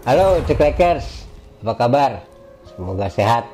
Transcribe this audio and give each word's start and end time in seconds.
Halo 0.00 0.40
Ceklekers, 0.48 1.28
apa 1.60 1.76
kabar? 1.76 2.24
Semoga 2.72 3.12
sehat. 3.12 3.44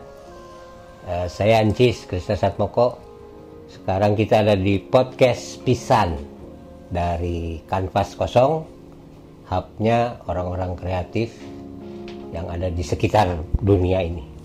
Eh, 1.03 1.27
saya 1.27 1.59
Ancis 1.59 2.07
Krista 2.07 2.39
Satmoko. 2.39 3.03
Sekarang 3.67 4.15
kita 4.15 4.47
ada 4.47 4.55
di 4.55 4.79
podcast 4.79 5.59
Pisan 5.67 6.15
dari 6.87 7.59
Kanvas 7.67 8.15
Kosong, 8.15 8.63
hubnya 9.51 10.23
orang-orang 10.31 10.79
kreatif 10.79 11.35
yang 12.31 12.47
ada 12.47 12.71
di 12.71 12.83
sekitar 12.87 13.43
dunia 13.59 14.07
ini. 14.07 14.36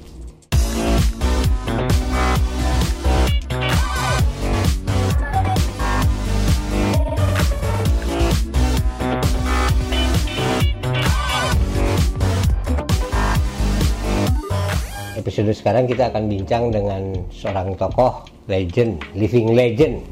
Episode 15.32 15.56
sekarang 15.64 15.88
kita 15.88 16.12
akan 16.12 16.28
bincang 16.28 16.76
dengan 16.76 17.16
seorang 17.32 17.72
tokoh 17.80 18.28
legend, 18.52 19.00
living 19.16 19.56
legend, 19.56 20.04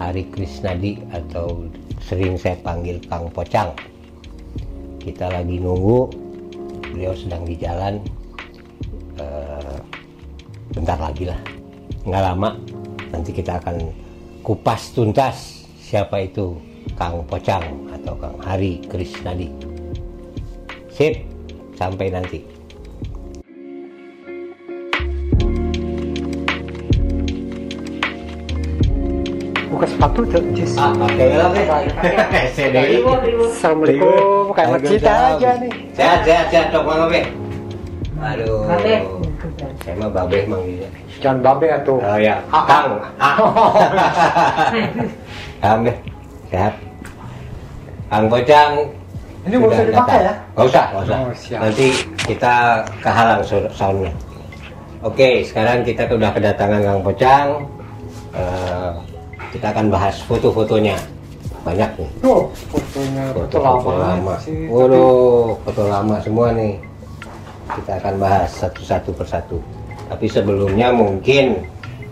Hari 0.00 0.32
Krisnadi 0.32 0.96
atau 1.12 1.68
sering 2.00 2.40
saya 2.40 2.56
panggil 2.64 2.96
Kang 3.04 3.28
Pocang. 3.28 3.68
Kita 4.96 5.28
lagi 5.28 5.60
nunggu, 5.60 6.08
beliau 6.88 7.12
sedang 7.12 7.44
di 7.44 7.52
jalan, 7.60 8.00
eh, 9.20 9.76
bentar 10.72 10.96
lagi 10.96 11.28
lah, 11.28 11.40
nggak 12.08 12.24
lama. 12.32 12.56
Nanti 13.12 13.28
kita 13.36 13.60
akan 13.60 13.92
kupas 14.40 14.96
tuntas 14.96 15.68
siapa 15.76 16.24
itu 16.24 16.56
Kang 16.96 17.28
Pocang 17.28 17.92
atau 17.92 18.16
Kang 18.16 18.40
Hari 18.40 18.88
Krisnadi. 18.88 19.52
Sip, 20.88 21.20
sampai 21.76 22.08
nanti. 22.08 22.61
Buka 29.82 29.90
sepatu 29.90 30.22
tuh 30.30 30.38
Jis. 30.54 30.78
Ah, 30.78 30.94
pakai 30.94 31.34
lah, 31.34 31.50
SDI. 32.54 33.02
Assalamualaikum 33.02 34.54
kayak 34.54 34.78
masjid 34.78 35.02
aja 35.02 35.50
nih 35.58 35.72
Sehat, 35.90 36.22
sehat, 36.22 36.46
sehat, 36.54 36.66
dok, 36.70 36.86
Bang 36.86 37.10
Babe. 37.10 37.26
Aduh. 38.22 38.62
Saya 39.82 39.94
mah 39.98 40.06
Babe 40.14 40.46
manggilnya. 40.46 40.86
jangan 41.18 41.42
babe 41.42 41.66
atuh 41.66 41.98
Oh 41.98 42.14
ya, 42.14 42.38
Ah, 42.54 42.62
Kang. 42.62 42.94
Ah. 43.18 43.34
Kang 45.66 45.82
deh, 45.82 45.96
sehat. 46.46 46.78
Kang 48.06 48.30
Pocang. 48.30 48.86
Ini 49.42 49.54
nggak 49.58 49.70
usah 49.74 49.86
dipakai 49.90 50.18
ya? 50.22 50.34
Nggak 50.54 50.66
usah, 50.70 50.84
nggak 50.94 51.02
usah. 51.02 51.18
Oh. 51.18 51.58
Nanti 51.66 51.86
kita 52.30 52.54
kehalang 53.02 53.42
so- 53.42 53.66
soundnya. 53.74 54.14
Oke, 55.02 55.42
sekarang 55.42 55.82
kita 55.82 56.06
sudah 56.06 56.30
kedatangan 56.30 56.86
Kang 56.86 57.02
Pocang. 57.02 57.66
Eh, 58.32 59.11
kita 59.52 59.66
akan 59.68 59.86
bahas 59.88 60.16
foto-fotonya. 60.24 60.96
Banyak 61.62 61.90
nih. 61.94 62.10
tuh 62.18 62.50
fotonya 62.66 63.24
foto 63.30 63.54
foto-foto 63.54 63.92
lama, 63.94 64.34
sih 64.40 64.66
Waduh, 64.66 65.54
foto 65.62 65.82
lama 65.86 66.16
semua 66.18 66.50
nih. 66.50 66.74
Kita 67.72 67.92
akan 67.96 68.14
bahas 68.18 68.50
satu-satu 68.50 69.10
persatu. 69.12 69.62
Tapi 70.08 70.26
sebelumnya 70.26 70.90
mungkin 70.90 71.62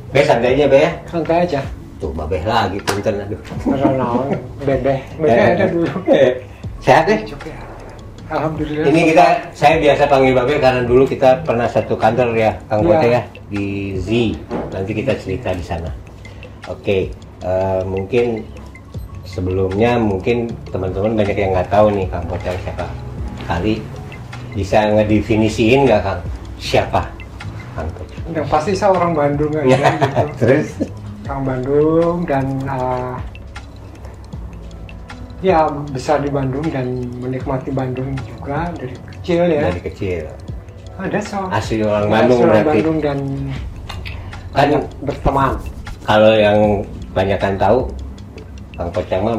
Be 0.08 0.22
santai 0.22 0.54
aja 0.54 0.66
Be 0.66 0.78
ya. 0.80 0.90
santai 1.04 1.44
aja 1.44 1.60
Tuh 1.98 2.10
Babeh 2.10 2.40
lagi 2.42 2.80
punten 2.80 3.12
aduh. 3.14 3.36
karena 3.62 4.08
bebeh 4.58 4.98
bebeh 5.20 5.28
Eh, 5.28 5.52
ada 5.52 5.64
dulu 5.68 5.86
eh, 6.08 6.32
Sehat 6.80 7.04
deh. 7.04 7.20
juga 7.22 7.52
alhamdulillah 8.26 8.88
Ini 8.88 9.00
kita 9.12 9.26
saya 9.52 9.76
biasa 9.76 10.02
panggil 10.08 10.32
Babeh 10.32 10.56
karena 10.58 10.82
dulu 10.82 11.04
kita 11.04 11.44
pernah 11.44 11.68
satu 11.68 11.92
kantor 11.94 12.32
ya, 12.32 12.56
Kang 12.66 12.80
Iya. 12.80 12.88
Bote 12.88 13.08
ya 13.10 13.22
di 13.52 13.66
Z. 14.00 14.08
Nanti 14.72 14.92
kita 14.94 15.12
cerita 15.14 15.52
di 15.52 15.62
sana. 15.62 15.90
Oke, 16.66 17.12
eh, 17.42 17.82
mungkin 17.84 18.44
sebelumnya 19.24 19.94
mungkin 19.96 20.50
teman-teman 20.68 21.14
banyak 21.14 21.36
yang 21.36 21.52
nggak 21.54 21.70
tahu 21.70 21.86
nih 21.94 22.06
Kang 22.08 22.26
Bote 22.26 22.50
siapa. 22.60 22.86
Kali 23.46 23.78
bisa 24.54 24.90
ngedefinisiin 24.90 25.86
nggak 25.86 26.00
Kang? 26.02 26.20
Siapa? 26.58 27.02
Kang 27.74 27.88
yang 28.30 28.46
pasti 28.46 28.74
saya 28.74 28.94
orang 28.94 29.12
Bandung 29.14 29.50
aja 29.54 29.66
Ya, 29.66 29.78
gitu. 29.90 30.22
terus? 30.42 30.68
Orang 31.26 31.42
Bandung 31.46 32.16
dan 32.26 32.46
uh, 32.66 33.14
ya 35.40 35.66
besar 35.90 36.20
di 36.20 36.30
Bandung 36.30 36.66
dan 36.68 36.86
menikmati 37.18 37.70
Bandung 37.72 38.12
juga 38.26 38.70
dari 38.76 38.94
kecil 39.14 39.42
ya. 39.48 39.62
Dari 39.70 39.82
kecil. 39.82 40.24
Ada 41.00 41.18
so 41.24 41.40
asli 41.48 41.80
orang 41.80 42.12
Bandung 42.12 42.38
orang 42.44 42.50
berarti. 42.60 42.68
Bandung 42.68 42.98
dan 43.00 43.18
Kan 44.50 44.68
berteman. 45.00 45.54
kalau 46.02 46.32
yang 46.34 46.58
banyakkan 47.10 47.58
tahu 47.58 47.90
Kang 48.74 48.90
Pocang 48.90 49.22
mah 49.22 49.36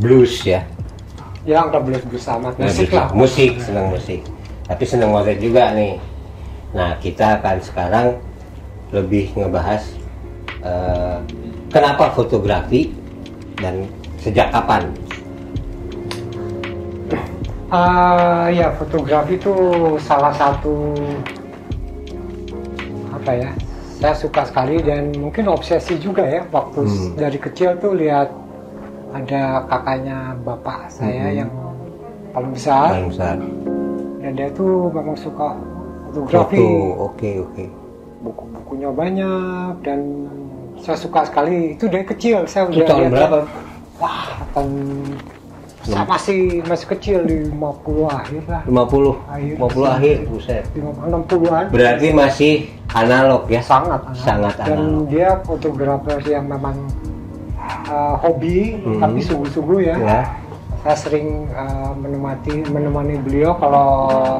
blues 0.00 0.40
ya. 0.42 0.64
ya 1.42 1.66
nggak 1.66 1.82
boleh 1.82 2.00
bersama 2.06 2.54
Nah, 2.54 2.70
musik 2.70 2.88
lah. 2.94 3.08
musik 3.12 3.50
senang 3.58 3.90
musik. 3.90 4.20
Tapi 4.64 4.84
senang 4.86 5.10
motret 5.10 5.36
juga 5.36 5.74
nih. 5.74 5.98
Nah 6.72 6.96
kita 6.96 7.42
akan 7.42 7.56
sekarang 7.60 8.06
lebih 8.94 9.34
ngebahas 9.34 9.82
eh, 10.62 11.18
kenapa 11.68 12.14
fotografi 12.14 12.94
dan 13.58 13.84
sejak 14.16 14.48
kapan? 14.54 14.86
Ah, 17.72 18.52
ya 18.52 18.68
fotografi 18.76 19.40
itu 19.40 19.52
salah 19.96 20.32
satu 20.32 20.92
apa 23.12 23.32
ya 23.32 23.50
saya 24.02 24.18
suka 24.18 24.42
sekali 24.42 24.82
dan 24.82 25.14
mungkin 25.14 25.46
obsesi 25.46 25.94
juga 25.96 26.26
ya 26.26 26.42
waktu 26.50 26.82
Hmm. 26.82 27.14
dari 27.14 27.38
kecil 27.38 27.78
tuh 27.78 27.94
lihat 27.94 28.34
ada 29.14 29.62
kakaknya 29.64 30.34
bapak 30.42 30.90
saya 30.90 31.26
Hmm. 31.30 31.38
yang 31.38 31.50
paling 32.34 32.50
besar. 32.50 32.86
Paling 32.90 33.10
besar. 33.14 33.34
Dan 34.18 34.32
dia 34.34 34.48
tuh 34.50 34.90
memang 34.90 35.14
suka 35.14 35.54
fotografi. 36.10 36.58
Foto 36.58 36.66
oke 37.06 37.30
oke. 37.46 37.64
Buku-bukunya 38.22 38.90
banyak 38.90 39.72
dan 39.82 39.98
saya 40.78 40.98
suka 40.98 41.22
sekali. 41.22 41.78
Itu 41.78 41.86
dari 41.86 42.02
kecil 42.02 42.42
saya 42.46 42.66
udah 42.66 42.82
tahun 42.82 43.02
lihat 43.06 43.12
berapa? 43.14 43.38
Wah 44.02 44.26
tahun 44.50 44.72
saya 45.82 46.06
masih 46.06 46.40
masih 46.62 46.86
kecil 46.88 47.18
di 47.22 47.36
50 47.50 48.06
akhir 48.06 48.42
lah. 48.46 48.62
50 48.66 49.14
Akhir. 49.26 49.54
50 49.58 49.86
akhir 49.86 50.16
buset. 50.26 50.64
60-an 50.74 51.64
berarti 51.70 52.06
masih 52.10 52.54
analog 52.94 53.42
ya. 53.46 53.60
Sangat 53.60 54.00
Sangat 54.14 54.54
dan 54.58 54.76
analog. 54.78 55.08
dia 55.08 55.28
fotografer 55.42 56.18
yang 56.24 56.44
memang 56.46 56.76
uh, 57.88 58.14
hobi 58.18 58.76
Hmm. 58.80 59.00
tapi 59.00 59.18
sungguh-sungguh 59.20 59.78
ya. 59.82 59.96
ya. 59.98 60.20
Saya 60.82 60.96
sering 60.98 61.46
uh, 61.54 61.94
menemani 61.94 62.66
menemani 62.66 63.14
beliau 63.22 63.54
kalau 63.54 63.88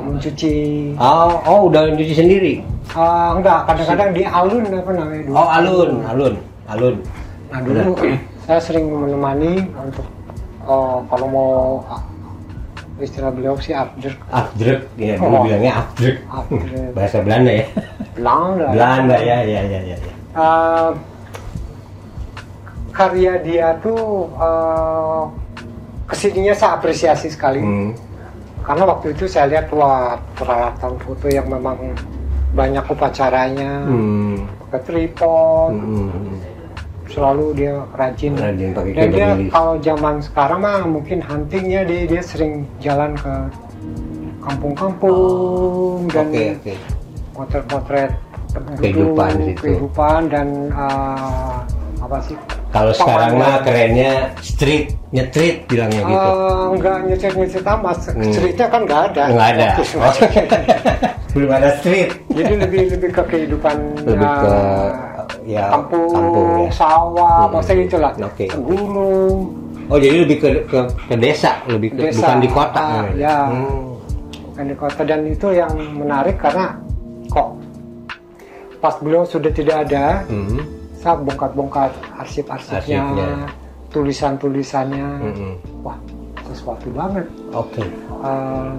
mencuci. 0.02 0.90
Oh 0.98 1.38
oh 1.42 1.70
udah 1.70 1.86
cuci 1.92 2.14
sendiri? 2.14 2.54
Uh, 2.90 3.38
enggak 3.38 3.62
kadang-kadang 3.64 4.10
di 4.10 4.22
alun 4.26 4.66
apa 4.66 4.90
namanya 4.90 5.22
dulu. 5.22 5.34
Oh 5.34 5.48
alun 5.48 5.90
alun 6.04 6.34
alun. 6.66 6.94
Nah 7.46 7.60
dulu 7.62 7.94
saya 8.42 8.58
sering 8.58 8.90
menemani 8.90 9.70
untuk 9.70 10.02
uh, 10.66 10.98
kalau 11.06 11.26
mau 11.30 11.52
uh, 11.86 12.02
istilah 12.98 13.30
beliau 13.30 13.54
sih 13.56 13.70
after 13.70 14.10
afdruk 14.28 14.82
ya 14.94 15.14
dulu 15.14 15.30
Oh. 15.32 15.42
bilangnya 15.42 15.72
after 15.78 16.10
bahasa 16.92 17.18
Belanda 17.18 17.50
ya 17.52 17.66
Belanda 18.12 18.66
Belanda 18.70 19.16
ya 19.16 19.38
ya 19.40 19.62
ya 19.64 19.80
ya, 19.82 19.96
ya. 19.96 20.12
Uh, 20.32 20.90
karya 22.92 23.40
dia 23.40 23.72
tuh 23.80 24.28
uh, 24.36 25.24
ke 26.04 26.14
sininya 26.14 26.52
saya 26.52 26.76
apresiasi 26.76 27.32
sekali 27.32 27.60
Hmm. 27.60 27.96
karena 28.62 28.84
waktu 28.84 29.16
itu 29.16 29.24
saya 29.24 29.48
lihat 29.48 29.72
wah 29.72 30.20
peralatan 30.36 30.94
foto 31.00 31.26
yang 31.26 31.48
memang 31.48 31.96
banyak 32.52 32.84
upacaranya 32.84 33.88
Hmm. 33.88 34.44
pakai 34.68 34.80
tripod 34.84 35.72
Hmm. 35.72 36.36
selalu 37.08 37.46
dia 37.56 37.74
rajin 37.96 38.32
Rajin 38.36 38.70
pakai 38.72 38.92
dan 38.92 39.08
dia 39.08 39.28
keyboard 39.32 39.52
kalau 39.52 39.74
zaman 39.80 40.14
sekarang 40.20 40.60
mah 40.60 40.80
mungkin 40.84 41.18
huntingnya 41.24 41.80
dia 41.84 42.02
dia 42.04 42.22
sering 42.22 42.64
jalan 42.78 43.16
ke 43.16 43.34
kampung-kampung 44.42 46.08
dan 46.12 46.28
Oke 46.28 46.44
oke. 46.60 46.74
Potret-potret 47.42 48.12
Kehidupan 48.76 49.30
di 49.38 49.44
situ. 49.50 49.60
kehidupan 49.64 50.28
dan 50.28 50.48
uh, 50.70 51.64
apa 51.98 52.20
sih 52.20 52.36
Kalau 52.68 52.88
sekarang 52.90 53.36
mah 53.36 53.60
kerennya 53.60 54.12
street, 54.38 54.92
nyetrit 55.08 55.64
bilangnya 55.66 56.00
gitu. 56.02 56.28
Eh, 56.30 56.64
nggak 56.74 56.96
nyicir 57.04 57.30
nyicir 57.34 57.62
amat 57.66 57.96
Hmm. 58.08 58.28
ceritanya 58.30 58.68
kan 58.70 58.80
nggak 58.82 59.02
ada 59.10 59.22
Nggak 59.26 59.48
ada. 59.50 59.66
Itu. 59.70 59.84
Belum 61.34 61.50
ada 61.50 61.70
street. 61.78 62.08
jadi 62.28 62.52
lebih 62.58 62.82
lebih 62.92 63.10
ke 63.10 63.22
kehidupan 63.26 63.76
Lebih 64.02 64.20
ke 64.38 64.48
eh, 64.48 64.88
ya 65.48 65.64
kampung, 65.70 66.08
kampung 66.12 66.48
ya. 66.62 66.70
sawah 66.70 67.38
Hmm. 67.42 67.52
maksudnya 67.52 67.76
gitu 67.82 67.96
lah 67.98 68.12
Oke. 68.18 68.44
gunung 68.52 69.36
Oh 69.88 69.96
jadi 69.96 70.16
lebih 70.24 70.36
ke 70.38 70.48
ke, 70.64 70.78
ke 71.06 71.14
desa, 71.14 71.52
lebih 71.66 71.88
ke, 71.90 72.08
Desa. 72.08 72.20
bukan 72.22 72.36
di 72.38 72.48
kota. 72.48 72.80
Ah, 72.80 73.04
ya. 73.12 73.36
Hmm. 73.46 73.96
Henry 74.54 74.72
Costa 74.72 75.02
dan 75.02 75.24
itu 75.24 75.48
yang 75.50 75.68
menarik 75.92 76.36
karena 76.36 76.76
pas 78.82 78.98
beliau 78.98 79.22
sudah 79.22 79.48
tidak 79.48 79.86
ada, 79.86 80.26
Mhm. 80.26 80.58
saya 80.98 81.14
bongkar-bongkar 81.22 81.90
arsip-arsipnya, 82.18 82.98
Arsipnya. 83.00 83.30
tulisan-tulisannya, 83.94 85.08
Mhm. 85.22 85.50
wah 85.80 85.96
sesuatu 86.44 86.90
banget. 86.90 87.26
Oke. 87.54 87.82
Eh, 88.20 88.74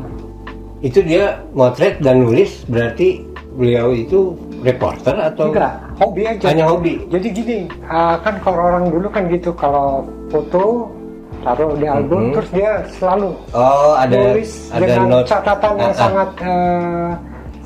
Itu 0.84 1.00
dia 1.00 1.40
motret 1.56 2.04
dan 2.04 2.28
nulis 2.28 2.68
berarti 2.68 3.24
beliau 3.56 3.96
itu 3.96 4.36
reporter 4.60 5.16
atau 5.16 5.48
enggak, 5.48 5.80
hobi 5.96 6.22
aja. 6.28 6.44
hanya 6.52 6.68
hobi? 6.68 7.00
Jadi 7.08 7.28
gini, 7.32 7.58
eh, 7.72 8.16
kan 8.20 8.36
kalau 8.44 8.60
orang 8.68 8.92
dulu 8.92 9.08
kan 9.08 9.32
gitu, 9.32 9.56
kalau 9.56 10.04
foto 10.28 10.92
taruh 11.40 11.72
di 11.80 11.88
album, 11.88 12.28
Mhm. 12.28 12.34
terus 12.36 12.50
dia 12.52 12.72
selalu 13.00 13.32
Oh, 13.56 13.96
ada 13.96 14.12
nulis 14.12 14.52
ada 14.76 14.84
dengan 14.84 15.24
catatan 15.24 15.74
yang 15.80 15.88
Ah, 15.88 15.88
ah. 15.88 15.96
sangat 15.96 16.30
eh, 16.44 17.10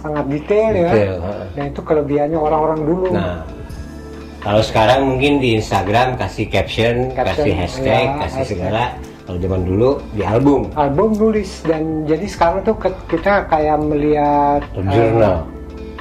sangat 0.08 0.26
detail, 0.32 0.72
ya. 0.72 0.88
Detail, 0.88 1.16
ah. 1.20 1.44
Nah 1.52 1.66
itu 1.68 1.82
kelebihannya 1.84 2.40
orang-orang 2.40 2.80
dulu. 2.82 3.08
Nah, 3.12 3.44
kalau 4.40 4.62
sekarang 4.64 5.00
mungkin 5.06 5.44
di 5.44 5.50
Instagram 5.54 6.16
kasih 6.16 6.48
caption, 6.48 7.12
Caption, 7.12 7.44
kasih 7.44 7.54
hashtag, 7.54 8.06
ya, 8.08 8.20
kasih 8.24 8.40
hashtag. 8.40 8.48
segala. 8.56 8.84
Kalau 9.28 9.44
zaman 9.44 9.62
dulu 9.62 9.90
di 10.16 10.24
album, 10.24 10.72
Album 10.72 11.10
nulis 11.14 11.60
dan 11.68 12.08
jadi 12.08 12.24
sekarang 12.24 12.64
tuh 12.64 12.80
kita 13.12 13.44
kayak 13.46 13.76
melihat 13.78 14.64
jurnal. 14.88 15.44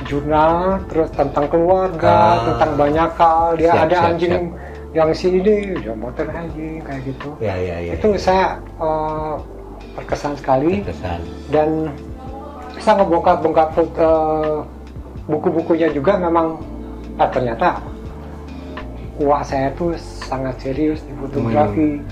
jurnal, 0.06 0.54
terus 0.86 1.10
tentang 1.10 1.50
keluarga, 1.50 2.06
Ah. 2.06 2.34
tentang 2.46 2.70
banyak 2.78 3.10
hal. 3.18 3.46
Dia 3.58 3.74
Siap, 3.74 3.82
ada 3.82 3.96
siap, 3.98 4.08
anjing 4.14 4.30
siap. 4.46 4.94
yang 4.94 5.08
si 5.10 5.26
ini, 5.34 5.56
dia 5.74 5.94
motor 5.98 6.26
anjing 6.30 6.78
kayak 6.78 7.02
gitu. 7.02 7.28
Ya, 7.42 7.54
ya, 7.58 7.76
ya. 7.82 7.92
Itu 7.98 8.14
saya 8.14 8.44
eh, 8.78 9.34
terkesan 9.98 10.32
sekali. 10.38 10.86
kesan. 10.86 11.18
dan 11.50 11.90
saya 12.86 13.02
ngebongkar-bongkar 13.02 13.66
eh, 13.74 14.56
buku-bukunya 15.26 15.90
juga 15.90 16.14
memang 16.16 16.54
ah, 17.18 17.26
ternyata 17.26 17.82
wah 19.18 19.42
saya 19.42 19.74
tuh 19.74 19.98
sangat 19.98 20.54
serius 20.62 21.02
di 21.02 21.12
fotografi 21.18 21.98
Hmm. 21.98 22.06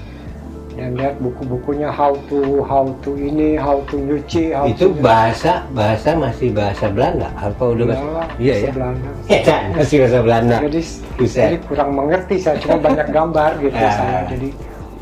dan 0.74 0.90
lihat 0.98 1.14
buku-bukunya 1.22 1.86
how 1.86 2.10
to 2.26 2.58
how 2.66 2.82
to 2.98 3.14
ini 3.14 3.54
how 3.54 3.78
to 3.86 3.94
nyuci 3.94 4.50
how 4.50 4.66
Itu 4.66 4.90
to 4.90 4.98
bahasa 4.98 5.62
bahasa 5.70 6.18
masih 6.18 6.50
bahasa 6.50 6.90
Belanda 6.90 7.30
apa 7.38 7.62
udah 7.62 7.94
bahasa? 7.94 8.26
Iya 8.42 8.54
ya. 8.58 8.70
Belanda. 8.74 9.10
Ya, 9.30 9.56
masih 9.70 9.96
bahasa 10.02 10.18
Belanda. 10.26 10.56
jadi, 10.58 10.80
Buset. 11.14 11.42
jadi 11.46 11.56
kurang 11.70 11.90
mengerti 11.94 12.34
saya 12.42 12.58
cuma 12.58 12.76
banyak 12.82 13.06
gambar 13.06 13.50
gitu 13.62 13.78
Ah. 13.78 13.94
saya 13.94 14.18
jadi 14.26 14.48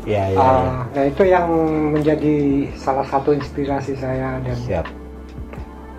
Ya, 0.05 0.23
ya, 0.29 0.35
ya. 0.35 0.37
ah, 0.37 0.83
nah 0.93 1.03
itu 1.09 1.23
yang 1.25 1.47
menjadi 1.89 2.35
salah 2.77 3.07
satu 3.09 3.33
inspirasi 3.33 3.97
saya 3.97 4.37
dan 4.45 4.53
Siap. 4.61 4.85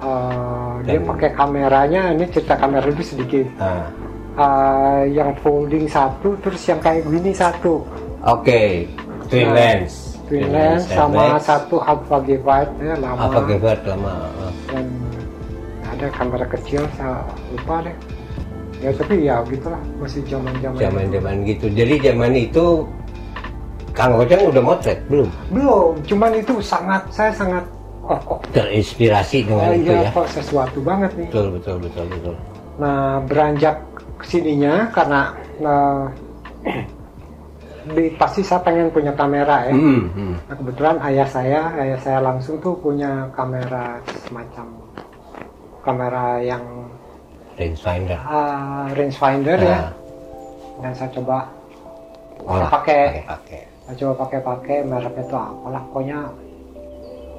Uh, 0.04 0.84
dia 0.84 1.00
pakai 1.00 1.32
kameranya 1.32 2.12
ini 2.12 2.28
cerita 2.28 2.54
kamera 2.54 2.84
dulu 2.84 3.00
sedikit 3.00 3.46
Ah. 3.56 3.88
Uh, 4.34 5.02
yang 5.08 5.32
folding 5.38 5.86
satu 5.86 6.36
terus 6.38 6.60
yang 6.62 6.76
kayak 6.78 7.02
gini 7.04 7.30
satu 7.30 7.80
Oke, 8.20 8.84
twin 9.26 9.48
Nah, 9.48 9.54
lens. 9.54 10.20
twin 10.24 10.48
lens 10.48 10.84
sama 10.86 11.32
lens. 11.32 11.44
satu 11.44 11.76
Alpha 11.78 12.20
G5 12.20 12.48
ya 12.78 12.94
lama 12.96 13.20
apa 13.22 13.40
gebat 13.46 13.80
lama. 13.84 14.12
ah. 14.36 14.52
dan 14.68 14.86
ada 15.86 16.06
kamera 16.10 16.44
kecil 16.48 16.84
saya 16.92 17.22
lupa 17.48 17.80
deh 17.80 17.96
ya 18.78 18.90
tapi 18.92 19.14
ya 19.22 19.40
gitulah 19.46 19.80
masih 19.96 20.20
zaman 20.26 20.52
zaman 20.58 20.76
Zaman-zaman 20.78 21.34
gitu. 21.46 21.66
Jadi 21.70 21.94
zaman 22.02 22.32
itu 22.34 22.64
Kang 23.90 24.12
Kocang 24.12 24.42
udah 24.44 24.60
motret 24.60 24.98
belum? 25.06 25.30
belum 25.48 25.94
cuman 26.04 26.30
itu 26.34 26.58
sangat 26.58 27.06
saya 27.08 27.30
sangat 27.30 27.62
Terinspirasi 28.50 29.38
dengan 29.44 29.68
oh, 29.68 29.74
itu 29.74 29.88
iya, 29.88 30.06
ya. 30.06 30.10
kok 30.12 30.28
sesuatu 30.28 30.78
banget 30.80 31.10
nih 31.16 31.28
Betul, 31.32 31.46
betul, 31.56 31.76
betul, 31.80 32.04
betul. 32.06 32.34
Nah, 32.76 33.22
beranjak 33.24 33.76
ke 34.18 34.24
sininya 34.26 34.90
karena 34.90 35.20
nah, 35.58 36.10
di- 37.86 38.12
pasti 38.14 38.40
saya 38.40 38.60
pengen 38.60 38.88
punya 38.88 39.12
kamera 39.12 39.68
ya. 39.68 39.74
Hmm, 39.74 40.04
hmm. 40.10 40.34
Nah, 40.44 40.54
kebetulan 40.56 40.96
ayah 41.02 41.28
saya, 41.28 41.60
ayah 41.76 41.98
saya 41.98 42.18
langsung 42.20 42.56
tuh 42.58 42.76
punya 42.76 43.28
kamera 43.30 44.00
semacam 44.24 44.66
kamera 45.80 46.40
yang 46.40 46.64
Rangefinder. 47.54 48.18
uh, 48.18 48.88
rangefinder 48.90 49.58
ya. 49.60 49.78
Ah. 49.78 49.90
Dan 50.80 50.92
saya 50.92 51.10
coba 51.12 51.38
Oh, 52.44 52.58
saya 52.58 52.68
pakai, 52.68 53.02
pakai. 53.24 53.60
saya 53.80 53.94
coba 53.96 54.12
pakai-pakai 54.26 54.78
mereknya 54.82 55.24
tuh 55.24 55.38
apalah 55.38 55.80
pokoknya 55.88 56.18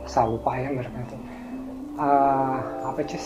saya 0.06 0.26
lupa 0.28 0.52
ya 0.56 0.70
mereknya 0.70 1.04
tuh. 1.06 1.20
Ah, 1.96 2.58
apa 2.86 3.00
cis? 3.04 3.26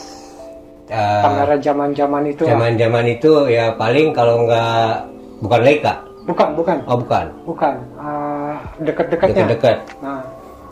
Eh, 0.89 1.21
Kamera 1.21 1.55
zaman-zaman 1.55 2.23
itu. 2.25 2.43
lah. 2.45 2.57
Zaman-zaman 2.57 3.05
itu 3.05 3.31
ya 3.45 3.73
paling 3.73 4.09
kalau 4.09 4.43
nggak 4.43 5.05
bukan 5.39 5.61
Leica. 5.61 5.93
Bukan, 6.25 6.49
bukan. 6.53 6.77
Oh, 6.85 6.97
bukan. 6.97 7.25
Bukan, 7.41 7.75
uh, 7.97 8.53
deket-deketnya. 8.81 9.49
Dekat-dekat. 9.49 9.77
Nah, 10.01 10.21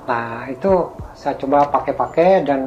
nah 0.06 0.46
itu 0.46 0.70
saya 1.14 1.34
coba 1.36 1.66
pakai-pakai 1.68 2.46
dan 2.46 2.62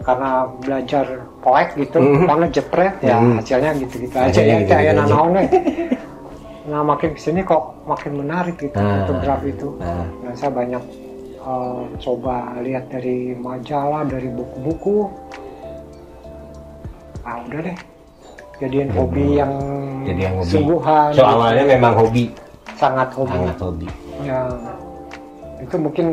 karena 0.00 0.46
belajar 0.60 1.06
poek 1.40 1.74
gitu, 1.74 1.98
Mhm. 1.98 2.26
karena 2.28 2.46
jepret 2.52 2.94
ya 3.00 3.18
hasilnya 3.18 3.70
gitu-gitu 3.80 4.14
aja 4.14 4.30
Hasilnya 4.30 4.46
ya, 4.46 4.54
itu 4.54 4.62
gitu-gitu 4.62 4.74
ya 4.78 4.92
aja. 4.92 5.00
nanaonnya. 5.00 5.42
Nah 6.64 6.80
makin 6.80 7.12
ke 7.12 7.20
sini 7.20 7.44
kok 7.44 7.60
makin 7.84 8.24
menarik 8.24 8.56
gitu 8.56 8.72
Ah. 8.74 9.04
fotografi 9.04 9.52
itu. 9.52 9.68
Ah. 9.78 10.08
Nah 10.24 10.32
saya 10.32 10.48
banyak 10.48 10.80
uh, 11.44 11.84
coba 11.96 12.36
lihat 12.60 12.88
dari 12.88 13.32
majalah, 13.32 14.02
dari 14.04 14.28
buku-buku. 14.28 15.06
Ah 17.20 17.40
udah 17.40 17.60
deh, 17.62 17.76
jadiin 18.58 18.90
hobi 18.90 19.38
yang, 19.38 19.52
Jadi 20.04 20.20
yang 20.20 20.34
hobi. 20.36 20.50
sungguhan. 20.50 21.08
So 21.12 21.24
awalnya 21.24 21.64
memang 21.64 21.92
hobi, 21.94 22.24
sangat 22.76 23.08
hobi. 23.12 23.32
sangat 23.32 23.58
hobi. 23.60 23.88
Ya, 24.20 24.40
itu 25.58 25.76
mungkin 25.76 26.06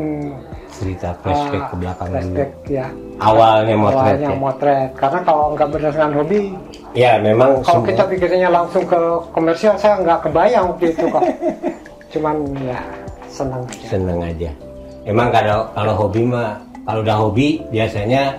Cerita 0.72 1.12
flashback 1.20 1.62
ah, 1.62 1.68
ke 1.68 1.76
belakang 1.76 2.08
dulu. 2.08 2.16
flashback, 2.16 2.50
ya. 2.66 2.86
Awalnya 3.20 3.76
motret 3.76 4.00
Awalnya 4.16 4.28
ya. 4.28 4.38
motret. 4.40 4.88
Karena 4.96 5.20
kalau 5.20 5.44
nggak 5.52 5.68
berdasarkan 5.68 6.12
hobi, 6.16 6.40
Ya 6.92 7.16
memang 7.16 7.60
kalau 7.60 7.80
semua- 7.80 7.88
kita 7.88 8.02
pikirnya 8.04 8.48
langsung 8.48 8.84
ke 8.84 9.00
komersial, 9.32 9.76
saya 9.76 9.96
nggak 9.96 10.28
kebayang 10.28 10.64
waktu 10.72 10.92
itu 10.92 11.04
kok. 11.08 11.24
Cuman 12.12 12.36
ya 12.60 12.80
senang 13.28 13.62
aja. 13.64 13.86
seneng 13.86 14.18
aja. 14.20 14.50
Emang 15.02 15.34
kalau 15.34 15.66
kalau 15.74 15.94
hobi 15.96 16.22
mah 16.22 16.62
kalau 16.86 17.00
udah 17.02 17.16
hobi 17.18 17.62
biasanya 17.68 18.38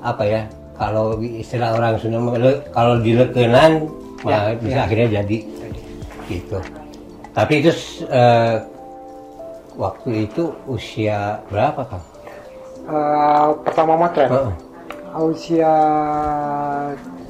apa 0.00 0.22
ya? 0.24 0.42
Kalau 0.76 1.14
istilah 1.20 1.78
orang 1.78 1.94
Sunda 1.96 2.18
kalau 2.72 2.98
dilekenan 2.98 3.86
mah 4.22 4.52
Ya, 4.52 4.54
bisa 4.54 4.78
ya. 4.78 4.84
akhirnya 4.84 5.08
jadi 5.22 5.38
gitu. 6.28 6.58
Tapi 7.32 7.52
itu 7.58 7.70
eh, 8.06 8.56
waktu 9.74 10.28
itu 10.28 10.52
usia 10.64 11.40
berapa 11.48 11.80
kang? 11.86 12.04
eh, 12.82 13.46
pertama 13.62 13.94
motret, 13.96 14.28
Heeh. 14.28 14.54
usia 15.22 15.72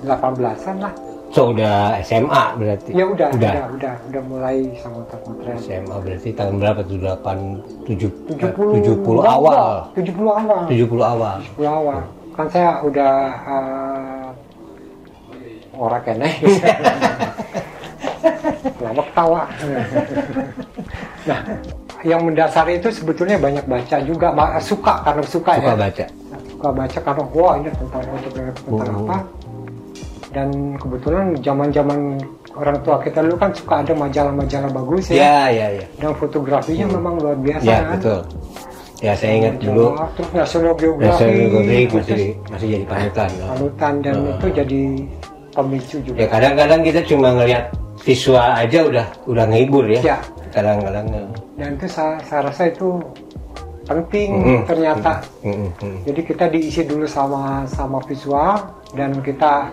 18-an 0.02 0.76
lah. 0.80 0.92
So 1.32 1.48
udah 1.48 1.96
SMA 2.04 2.60
berarti? 2.60 2.92
Ya 2.92 3.08
udah, 3.08 3.32
udah. 3.32 3.52
udah, 3.56 3.64
udah, 3.72 3.94
udah 4.12 4.22
mulai 4.28 4.68
sama 4.76 5.00
motret. 5.00 5.56
SMA 5.64 5.96
berarti 6.04 6.28
tahun 6.36 6.60
berapa 6.60 6.84
tuh? 6.84 7.00
8, 7.00 7.88
7, 7.88 8.36
70, 8.36 9.00
70 9.00 9.16
awal. 9.24 9.88
70 9.96 10.12
awal. 10.28 10.68
70 10.68 10.92
awal. 11.00 11.40
70 11.56 11.64
awal. 11.64 12.04
Kan 12.36 12.46
saya 12.52 12.84
udah 12.84 13.12
uh, 13.48 14.28
orang 15.80 16.04
kene. 16.04 16.28
Lama 18.84 19.02
ketawa. 19.08 19.42
nah, 21.24 21.40
yang 22.04 22.28
mendasari 22.28 22.76
itu 22.76 22.92
sebetulnya 22.92 23.40
banyak 23.40 23.64
baca 23.64 23.96
juga, 24.04 24.36
suka 24.60 25.00
karena 25.00 25.24
suka, 25.24 25.52
Suka 25.56 25.64
ya. 25.64 25.72
baca. 25.80 26.04
Suka 26.44 26.68
baca 26.76 26.98
karena 27.00 27.24
wah 27.32 27.56
ini 27.56 27.72
tentang 27.72 28.04
fotografi 28.04 28.60
tentang 28.68 28.92
Oh. 28.92 29.08
apa. 29.08 29.16
Dan 30.32 30.48
kebetulan 30.80 31.36
zaman-zaman 31.38 32.16
orang 32.56 32.80
tua 32.80 32.96
kita 32.98 33.20
dulu 33.20 33.36
kan 33.36 33.52
suka 33.52 33.84
ada 33.84 33.92
majalah-majalah 33.92 34.70
bagus 34.72 35.12
ya. 35.12 35.16
Ya, 35.20 35.40
ya, 35.52 35.66
ya. 35.76 35.86
Dan 36.00 36.12
fotografinya 36.16 36.86
memang 36.88 37.20
luar 37.20 37.36
biasa 37.36 37.64
Ya, 37.64 37.78
kan. 37.84 38.00
betul. 38.00 38.20
Ya, 39.02 39.12
saya 39.12 39.32
ingat 39.34 39.58
dulu 39.58 39.92
terus 40.14 40.30
National 40.30 40.72
Geographic, 40.78 41.26
National 41.26 41.34
Geographic 41.34 41.88
masih 41.92 42.28
masih 42.48 42.66
jadi 42.70 42.86
panutan. 42.86 43.28
ya. 43.28 43.44
panutan 43.50 43.92
dan 44.00 44.14
Heeh. 44.16 44.30
itu 44.32 44.46
jadi 44.56 44.82
pemicu 45.52 45.96
juga. 46.00 46.16
Ya 46.16 46.26
kadang-kadang 46.30 46.80
kita 46.80 47.00
cuma 47.04 47.28
ngelihat 47.34 47.64
visual 48.00 48.48
aja 48.54 48.78
udah 48.86 49.06
udah 49.26 49.44
ngehibur 49.50 49.84
ya. 49.90 50.00
Ya. 50.06 50.18
Kadang-kadang. 50.48 51.04
ya. 51.10 51.22
Dan 51.58 51.68
itu 51.76 51.86
saya, 51.90 52.14
saya 52.24 52.40
rasa 52.46 52.70
itu 52.70 53.02
penting 53.82 54.28
Mm-mm. 54.32 54.60
ternyata. 54.64 55.12
Mm, 55.42 55.50
mm, 55.50 55.70
mm. 55.76 55.96
Jadi 56.06 56.20
kita 56.22 56.44
diisi 56.46 56.82
dulu 56.86 57.04
sama 57.04 57.66
sama 57.66 57.98
visual 58.06 58.54
dan 58.94 59.18
kita 59.18 59.66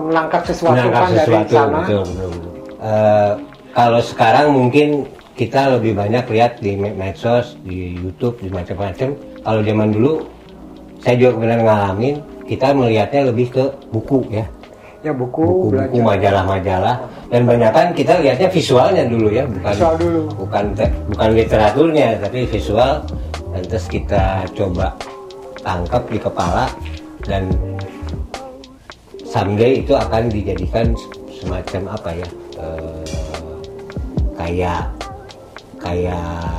menangkap 0.00 0.42
sesuatu 0.42 0.74
Menangkap 0.74 1.00
kan 1.00 1.10
dari 1.10 1.18
sesuatu, 1.20 1.52
sana. 1.52 1.78
betul, 1.78 2.02
betul, 2.04 2.28
betul. 2.30 2.52
Eh, 2.78 3.32
kalau 3.70 4.00
sekarang 4.00 4.46
mungkin 4.50 4.88
kita 5.32 5.60
lebih 5.72 5.92
banyak 5.94 6.24
lihat 6.28 6.52
di 6.58 6.74
me- 6.74 6.92
medsos, 6.92 7.54
di 7.60 7.94
YouTube, 7.94 8.38
di 8.38 8.48
macam-macam. 8.48 9.14
kalau 9.38 9.60
zaman 9.62 9.88
dulu 9.88 10.12
saya 10.98 11.14
juga 11.16 11.38
benar 11.38 11.58
ngalamin 11.62 12.14
kita 12.44 12.68
melihatnya 12.70 13.22
lebih 13.24 13.48
ke 13.48 13.64
buku 13.88 14.26
ya 14.28 14.44
ya 14.98 15.14
buku, 15.14 15.70
belajar 15.70 16.02
majalah-majalah 16.02 16.96
dan 17.28 17.46
banyak 17.46 17.70
kan 17.70 17.86
kita 17.94 18.18
lihatnya 18.18 18.50
visualnya 18.50 19.06
dulu 19.06 19.30
ya 19.30 19.46
bukan 19.46 19.72
Visual 19.72 19.94
dulu. 19.96 20.20
bukan 20.36 20.64
te- 20.74 20.94
bukan 21.06 21.28
literaturnya 21.32 22.08
tapi 22.18 22.38
visual 22.44 22.92
dan 23.48 23.62
terus 23.64 23.86
kita 23.86 24.22
coba 24.52 24.90
tangkap 25.58 26.02
di 26.04 26.18
kepala 26.18 26.66
dan 27.24 27.46
someday 29.38 29.86
itu 29.86 29.94
akan 29.94 30.26
dijadikan 30.26 30.90
semacam 31.30 31.94
apa 31.94 32.10
ya 32.10 32.28
eh, 32.58 33.02
kayak 34.34 34.82
kayak 35.78 36.58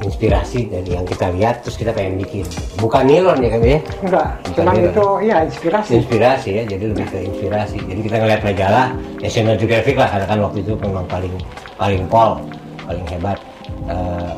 inspirasi 0.00 0.68
dari 0.68 0.96
yang 0.96 1.04
kita 1.04 1.28
lihat 1.36 1.60
terus 1.64 1.76
kita 1.76 1.92
pengen 1.92 2.20
bikin. 2.20 2.44
Bukan 2.80 3.04
nilon 3.08 3.36
ya 3.40 3.48
kan 3.52 3.60
ya? 3.60 3.80
Enggak 4.00 4.28
Bukan 4.48 4.64
cuman 4.64 4.74
dia. 4.76 4.88
itu 4.88 5.06
iya 5.24 5.36
inspirasi. 5.44 5.90
Inspirasi 6.00 6.48
ya 6.56 6.62
jadi 6.64 6.84
lebih 6.88 7.06
ke 7.08 7.18
inspirasi. 7.28 7.78
Jadi 7.84 8.00
kita 8.00 8.16
ngeliat 8.20 8.40
majalah 8.40 8.86
National 9.20 9.54
Geographic 9.60 9.96
lah 10.00 10.08
karena 10.08 10.26
kan 10.28 10.38
waktu 10.40 10.58
itu 10.64 10.72
memang 10.80 11.04
paling 11.08 11.34
paling 11.76 12.02
pol 12.08 12.40
paling 12.88 13.04
hebat. 13.12 13.38
Eh, 13.92 14.32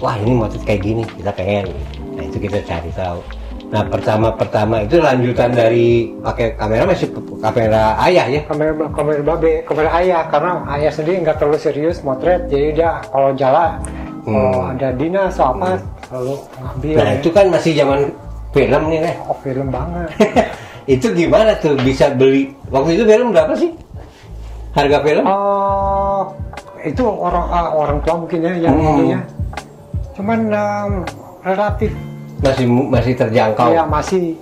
wah 0.00 0.16
ini 0.16 0.32
motif 0.32 0.60
kayak 0.64 0.80
gini 0.80 1.04
kita 1.04 1.32
pengen. 1.36 1.68
Nah 2.16 2.24
itu 2.24 2.36
kita 2.40 2.64
cari 2.64 2.88
tahu 2.96 3.20
nah 3.72 3.82
pertama 3.88 4.28
pertama 4.36 4.84
itu 4.84 5.00
lanjutan 5.00 5.48
dari 5.48 6.12
pakai 6.20 6.52
kamera 6.54 6.84
masih 6.84 7.08
kamera 7.40 7.96
ayah 8.04 8.26
ya 8.28 8.40
kamera 8.44 8.84
kamera 8.92 9.20
babe 9.24 9.64
kamera 9.64 9.88
ayah 9.96 10.28
karena 10.28 10.52
ayah 10.76 10.92
sendiri 10.92 11.24
nggak 11.24 11.40
terlalu 11.40 11.56
serius 11.56 12.04
motret 12.04 12.52
jadi 12.52 12.68
dia 12.70 12.90
kalau 13.08 13.32
jalan 13.32 13.80
kalau 14.22 14.52
Hmm. 14.54 14.70
ada 14.76 14.88
dinas 14.94 15.34
atau 15.34 15.50
apa 15.50 15.68
selalu 16.06 16.34
ngambil 16.54 16.94
nah 16.94 17.10
itu 17.16 17.28
kan 17.32 17.46
masih 17.48 17.72
zaman 17.74 18.00
film 18.52 18.82
nih 18.86 18.98
Neh. 19.02 19.16
oh 19.26 19.38
film 19.40 19.66
banget 19.66 20.08
itu 20.94 21.06
gimana 21.10 21.50
tuh 21.58 21.74
bisa 21.80 22.12
beli 22.12 22.52
waktu 22.68 22.94
itu 22.94 23.04
film 23.08 23.32
berapa 23.32 23.56
sih 23.56 23.72
harga 24.72 24.98
film 25.00 25.24
Oh, 25.26 26.22
itu 26.80 27.02
orang 27.02 27.46
ah, 27.48 27.68
orang 27.72 27.98
tua 28.00 28.14
mungkin 28.20 28.38
ya 28.40 28.52
yang 28.62 28.74
Hmm. 28.74 28.88
ininya. 28.96 29.20
Cuman 30.12 30.38
em, 30.48 30.92
relatif 31.42 31.90
masih 32.42 32.66
masih 32.66 33.12
terjangkau 33.14 33.70
ya 33.70 33.86
masih. 33.86 34.34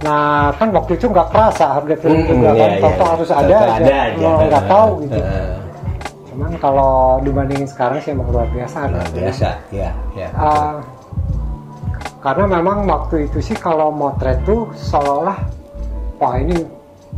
Nah 0.00 0.50
kan 0.56 0.68
waktu 0.72 0.96
itu 0.96 1.06
nggak 1.06 1.28
kerasa 1.30 1.76
harga 1.76 1.94
film 2.00 2.18
Hmm, 2.18 2.28
juga 2.28 2.48
kan, 2.50 2.70
iya, 2.72 2.78
iya. 2.80 3.04
harus 3.04 3.30
ada, 3.30 3.46
ada 3.46 3.56
aja. 3.78 3.96
aja. 4.10 4.26
Oh, 4.26 4.38
nggak 4.42 4.64
tahu 4.66 4.90
gitu. 5.06 5.18
Heeh. 5.20 5.50
Cuman 6.30 6.50
kalau 6.56 6.94
dibandingin 7.20 7.68
sekarang 7.68 7.98
sih 8.00 8.10
emang 8.10 8.32
luar 8.32 8.48
biasa. 8.48 8.88
Luar 8.88 9.10
biasa, 9.12 9.48
ya, 9.70 9.90
ya. 10.16 10.28
Ah, 10.32 10.80
karena 12.24 12.44
memang 12.48 12.88
waktu 12.88 13.28
itu 13.28 13.38
sih 13.44 13.56
kalau 13.56 13.92
motret 13.92 14.40
tuh 14.42 14.72
seolah-olah 14.72 15.36
wah 16.16 16.34
ini 16.40 16.64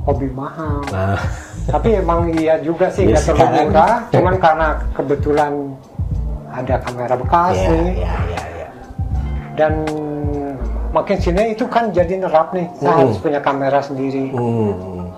hobi 0.03 0.27
mahal. 0.35 0.83
Nah, 0.91 1.19
Tapi 1.63 2.03
emang 2.03 2.27
iya 2.35 2.59
juga 2.59 2.91
sih 2.91 3.07
Ya, 3.07 3.15
nggak 3.15 3.25
terlalu 3.31 3.71
murah, 3.71 3.97
cuman 4.11 4.35
karena 4.43 4.69
kebetulan 4.99 5.53
ada 6.51 6.75
kamera 6.83 7.15
bekas 7.15 7.55
ya, 7.55 7.71
nih 7.71 7.87
ya, 8.03 8.15
ya, 8.27 8.43
ya. 8.43 8.43
Dan 9.53 9.85
makin 10.91 11.19
sini 11.19 11.53
itu 11.53 11.65
kan 11.67 11.89
jadi 11.89 12.21
nerap 12.21 12.53
nih, 12.53 12.67
saya 12.77 12.93
Hmm. 12.93 13.01
harus 13.05 13.19
punya 13.19 13.41
kamera 13.41 13.81
sendiri. 13.81 14.33
Hmm. 14.33 15.09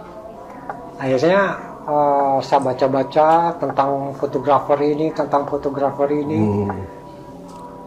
Akhirnya 0.97 1.41
eh, 1.85 2.37
saya 2.41 2.61
baca-baca 2.65 3.29
tentang 3.61 3.91
fotografer 4.17 4.79
ini, 4.81 5.13
tentang 5.13 5.45
fotografer 5.45 6.09
ini. 6.09 6.41
Hmm. 6.41 6.73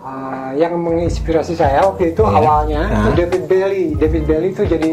Eh, 0.05 0.51
yang 0.61 0.77
menginspirasi 0.77 1.57
saya 1.57 1.81
waktu 1.81 2.13
itu 2.13 2.21
Iya. 2.21 2.31
awalnya 2.31 2.81
itu 2.85 3.09
Ah. 3.09 3.15
David 3.17 3.43
Bailey. 3.49 3.85
David 3.97 4.23
Bailey 4.23 4.49
itu 4.53 4.63
jadi 4.63 4.91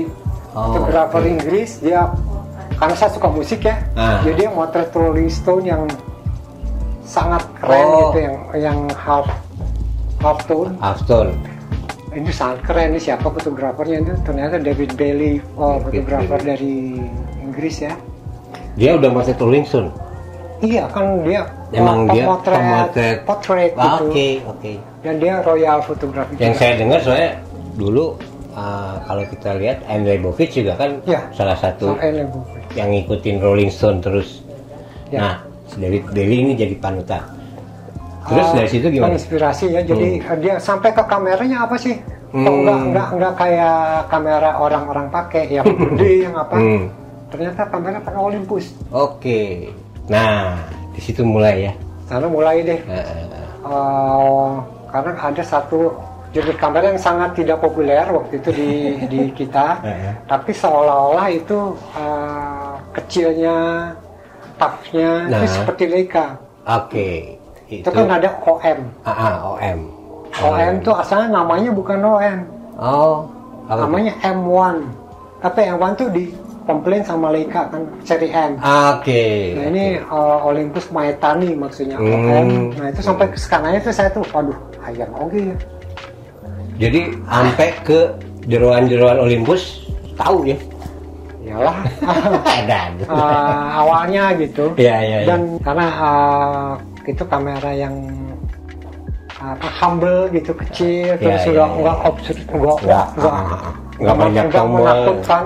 Oh, 0.56 0.73
fotografer 0.73 1.20
oke. 1.20 1.30
Inggris. 1.30 1.70
Dia 1.78 2.08
karena 2.75 2.94
saya 2.96 3.11
suka 3.12 3.28
musik 3.28 3.61
ya, 3.62 3.76
Ah. 3.92 4.25
jadi 4.25 4.49
motret 4.49 4.88
Rolling 4.90 5.28
Stone 5.28 5.68
yang 5.68 5.84
sangat 7.04 7.44
keren 7.61 7.84
Oh. 7.84 7.99
gitu, 8.08 8.18
yang 8.25 8.37
yang 8.56 8.78
half 8.96 9.28
half 10.25 10.40
tone. 10.49 10.73
Afton. 10.81 11.28
Ini 12.14 12.31
sangat 12.31 12.62
keren 12.64 12.95
nih 12.95 13.02
siapa 13.02 13.26
fotografernya 13.28 13.99
itu 14.00 14.12
ternyata 14.25 14.57
David 14.57 14.95
Bailey, 14.95 15.43
oh, 15.59 15.83
fotografer 15.83 16.40
dari 16.40 16.97
Inggris 17.43 17.83
ya. 17.83 17.93
Dia 18.75 18.97
udah 18.97 19.11
masuk 19.12 19.37
Rolling 19.37 19.66
Stone. 19.66 19.90
Iya 20.62 20.88
kan 20.88 21.21
dia 21.26 21.45
Emang 21.75 22.09
dia 22.09 22.25
pemotret. 22.25 23.19
potret 23.26 23.73
Ah, 23.76 23.99
gitu. 23.99 24.04
Oke, 24.09 24.28
oke. 24.47 24.73
Dan 25.04 25.14
dia 25.21 25.43
royal 25.43 25.83
fotografi. 25.83 26.38
Yang 26.38 26.54
juga. 26.57 26.62
saya 26.62 26.73
dengar 26.78 26.99
soalnya 27.02 27.31
dulu 27.75 28.04
uh, 28.54 28.95
kalau 29.04 29.23
kita 29.28 29.50
lihat 29.59 29.83
Andre 29.85 30.16
Bovic 30.23 30.54
juga 30.54 30.78
kan 30.78 31.02
Ya. 31.04 31.21
salah 31.35 31.59
satu 31.59 31.99
yang 32.73 32.88
ngikutin 32.95 33.37
Rolling 33.43 33.69
Stone 33.69 33.99
terus. 34.00 34.40
Ya. 35.11 35.19
Nah, 35.21 35.35
David 35.75 36.14
Bailey 36.14 36.38
ini 36.47 36.52
jadi 36.54 36.78
panutan. 36.78 37.26
Terus 38.25 38.49
dari 38.52 38.69
situ 38.69 38.87
gimana? 38.88 39.12
Inspirasi 39.14 39.64
ya. 39.69 39.81
Jadi 39.81 40.19
eh, 40.19 40.37
dia 40.40 40.54
sampai 40.57 40.90
ke 40.90 41.02
kameranya 41.04 41.64
apa 41.64 41.76
sih? 41.76 41.97
Kok 41.97 42.35
Hmm. 42.35 42.66
enggak 42.66 42.78
enggak 42.83 43.09
enggak 43.14 43.33
kayak 43.38 43.78
kamera 44.09 44.50
orang-orang 44.59 45.07
pakai 45.09 45.43
yang 45.49 45.66
gede 45.93 46.26
yang 46.26 46.35
apa? 46.35 46.57
Hmm. 46.57 46.90
Ternyata 47.31 47.62
kamera 47.69 47.99
pakai 48.00 48.21
Olympus. 48.21 48.64
Oke. 48.90 49.71
Nah, 50.07 50.59
di 50.90 51.00
situ 51.00 51.23
mulai 51.23 51.69
ya. 51.69 51.73
Sana 52.04 52.26
mulai 52.26 52.61
deh. 52.61 52.81
Eh, 52.81 52.93
eh, 52.93 53.25
eh. 53.25 53.47
Eh, 53.64 54.52
karena 54.90 55.11
ada 55.14 55.43
satu 55.43 55.95
jenis 56.31 56.59
kamera 56.59 56.90
yang 56.90 56.99
sangat 56.99 57.38
tidak 57.38 57.59
populer 57.59 58.04
waktu 58.04 58.37
itu 58.37 58.50
di 58.50 58.71
di 59.12 59.21
kita, 59.31 59.78
tapi 60.26 60.50
seolah-olah 60.50 61.26
itu 61.28 61.59
eh, 61.95 62.73
kecilnya, 62.93 63.57
toughnya 64.54 65.11
Nah. 65.26 65.38
itu 65.38 65.47
seperti 65.54 65.85
Leica. 65.87 66.26
Oke. 66.66 67.38
Itu 67.66 67.88
kan 67.88 68.06
ada 68.11 68.28
OM. 68.44 68.78
Ah, 69.02 69.11
ah, 69.11 69.35
OM. 69.56 69.78
OM 70.35 70.73
itu 70.78 70.90
asalnya 70.90 71.40
namanya 71.40 71.71
bukan 71.71 71.99
OM, 72.00 72.38
Oh. 72.75 73.25
apa 73.64 73.87
namanya 73.87 74.12
M1. 74.21 74.76
Tapi 75.38 75.61
M1 75.71 75.92
tuh 75.94 76.09
di 76.11 76.33
komplain 76.64 77.04
sama 77.04 77.28
Leica 77.30 77.68
kan 77.68 77.85
seri 78.02 78.28
M. 78.28 78.56
Oke. 78.59 79.52
Nah 79.54 79.64
ini 79.68 79.85
uh, 80.02 80.40
Olympus 80.42 80.88
Maetani 80.90 81.52
maksudnya 81.54 81.97
Hmm. 81.97 82.11
OM. 82.11 82.49
Nah 82.75 82.87
itu 82.90 83.00
sampai 83.00 83.28
ke 83.30 83.37
sekarang 83.38 83.76
itu 83.76 83.88
saya 83.88 84.09
tuh, 84.11 84.25
waduh, 84.33 84.56
ayam 84.83 85.09
oke 85.14 85.38
ya. 85.38 85.56
Jadi 86.75 87.00
sampai 87.25 87.68
ke 87.87 87.99
jeroan-jeroan 88.44 89.23
Olympus 89.23 89.87
tahu 90.18 90.42
ya? 90.50 90.59
Iyalah, 91.44 91.76
Ada. 92.64 92.80
uh, 93.04 93.85
awalnya 93.85 94.33
gitu. 94.35 94.73
Iya, 94.75 94.97
iya, 94.99 95.18
iya. 95.23 95.28
Dan 95.28 95.61
karena 95.61 95.87
uh, 95.92 96.73
itu 97.06 97.23
kamera 97.25 97.70
yang 97.70 97.94
apa 99.34 99.68
humble 99.82 100.30
gitu 100.32 100.56
kecil 100.56 101.20
terus 101.20 101.42
Iya, 101.44 101.52
nggak 101.52 101.68
iya, 101.68 101.82
nggak 101.82 101.96
iya. 101.99 102.08
absurd 102.08 102.38
nggak 102.49 102.76
Nggak, 102.80 103.06
nggak. 103.18 103.37
Nggak 103.94 104.16
banyak 104.16 104.44
nggak 104.49 104.54
tombol. 104.56 104.78
menakutkan 104.80 105.44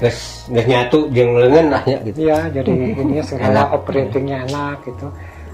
Terus 0.00 0.18
nggak 0.48 0.66
nyatu 0.66 0.98
jeung 1.12 1.30
lengan 1.36 1.66
lah 1.76 1.82
ya 1.84 1.98
gitu. 2.00 2.16
Iya, 2.24 2.38
jadi 2.50 2.70
ininya 2.72 3.20
segala 3.22 3.52
Enak. 3.68 3.76
operatingnya 3.76 4.38
enak 4.48 4.76
gitu. 4.88 5.06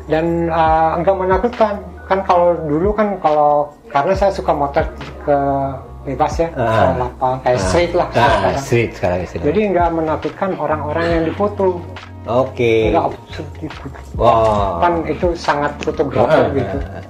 Dan 0.06 0.26
uh, 0.48 0.90
enggak 0.94 1.16
menakutkan. 1.18 1.74
Kan 2.06 2.18
kalau 2.22 2.54
dulu 2.62 2.94
kan 2.94 3.18
kalau 3.18 3.66
karena 3.90 4.14
saya 4.14 4.30
suka 4.30 4.54
motor 4.54 4.86
ke 5.26 5.36
bebas 6.06 6.38
ya, 6.38 6.46
ke 6.54 6.62
lapang 6.94 7.34
kayak 7.42 7.58
street 7.58 7.92
lah 7.98 8.06
Ah, 8.06 8.14
sekarang. 8.14 8.62
street 8.62 8.90
sekarang. 8.94 9.18
Jadi 9.26 9.60
enggak 9.66 9.88
menakutkan 9.90 10.50
orang-orang 10.54 11.06
yang 11.10 11.22
difoto. 11.26 11.82
Oke. 12.26 12.90
Absurd 12.90 13.48
gitu. 13.58 13.86
Wah. 14.18 14.82
Kan 14.82 14.92
itu 15.06 15.26
sangat 15.32 15.72
fotografer 15.80 16.42
Ah, 16.42 16.54
gitu. 16.54 16.76
ah, 16.82 16.98
ah. 16.98 17.04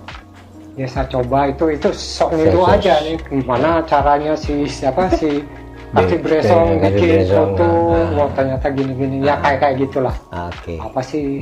Ya 0.77 0.85
saya 0.85 1.09
coba 1.09 1.49
itu 1.49 1.73
itu 1.73 1.89
sok 1.89 2.37
niru 2.37 2.61
Sok- 2.61 2.73
aja 2.77 3.01
nih 3.01 3.17
gimana 3.33 3.81
caranya 3.89 4.37
si 4.37 4.69
siapa 4.69 5.09
si 5.17 5.41
Be- 5.97 6.21
Bresong 6.21 6.77
bikin 6.83 7.25
foto, 7.25 7.65
ah, 7.65 7.97
ah. 7.97 8.09
wah 8.13 8.29
ternyata 8.37 8.69
gini-gini 8.69 9.25
ya 9.25 9.41
kayak 9.41 9.59
kayak 9.65 9.75
gitulah. 9.81 10.13
Oke. 10.29 10.77
Apa 10.77 11.01
sih 11.01 11.41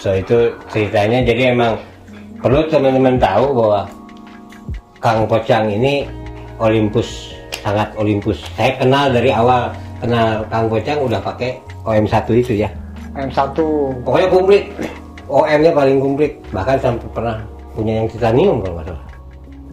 So 0.00 0.16
itu 0.16 0.56
ceritanya 0.72 1.20
jadi 1.20 1.52
emang 1.52 1.76
perlu 2.40 2.64
teman-teman 2.72 3.20
tahu 3.20 3.52
bahwa 3.52 3.84
Kang 4.96 5.28
Pocang 5.28 5.68
ini 5.68 6.08
Olympus 6.56 7.36
sangat 7.60 7.92
Olympus. 8.00 8.40
Saya 8.56 8.80
kenal 8.80 9.12
dari 9.12 9.28
awal 9.28 9.68
kenal 10.00 10.40
Kang 10.48 10.72
Pocang 10.72 11.04
udah 11.04 11.20
pakai 11.20 11.60
OM1 11.82 12.14
itu 12.34 12.52
ya. 12.56 12.68
M1 13.12 13.56
Pokoknya 14.04 14.28
komplit. 14.28 14.64
OM-nya 15.26 15.70
paling 15.70 15.98
komplit. 15.98 16.32
Bahkan 16.50 16.76
sampai 16.78 17.08
pernah 17.10 17.36
punya 17.70 17.92
yang 17.98 18.06
titanium 18.06 18.56
kalau 18.60 18.74
nggak 18.76 18.86
salah. 18.88 19.04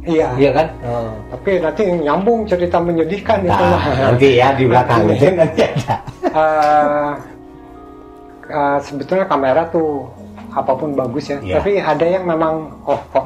iya 0.07 0.27
Iya 0.37 0.49
kan? 0.53 0.67
Oh. 0.81 1.11
tapi 1.27 1.59
nanti 1.59 1.81
nyambung 1.83 2.47
cerita 2.47 2.77
menyedihkan 2.77 3.43
itu 3.43 3.51
Nah, 3.51 3.75
mah 3.75 3.83
nanti 4.07 4.27
ya 4.33 4.47
di 4.53 4.63
belakang 4.63 5.03
itu 5.09 5.25
nanti 5.33 5.61
ada. 5.65 5.95
Eh, 6.23 7.11
eh, 8.47 8.77
sebetulnya 8.79 9.25
kamera 9.25 9.67
tuh 9.67 10.07
apa 10.49 10.71
pun 10.71 10.95
bagus 10.95 11.27
ya 11.27 11.37
Iya. 11.39 11.55
tapi 11.59 11.71
ada 11.77 12.05
yang 12.07 12.23
memang 12.23 12.71
oh 12.81 12.95
kok 13.11 13.25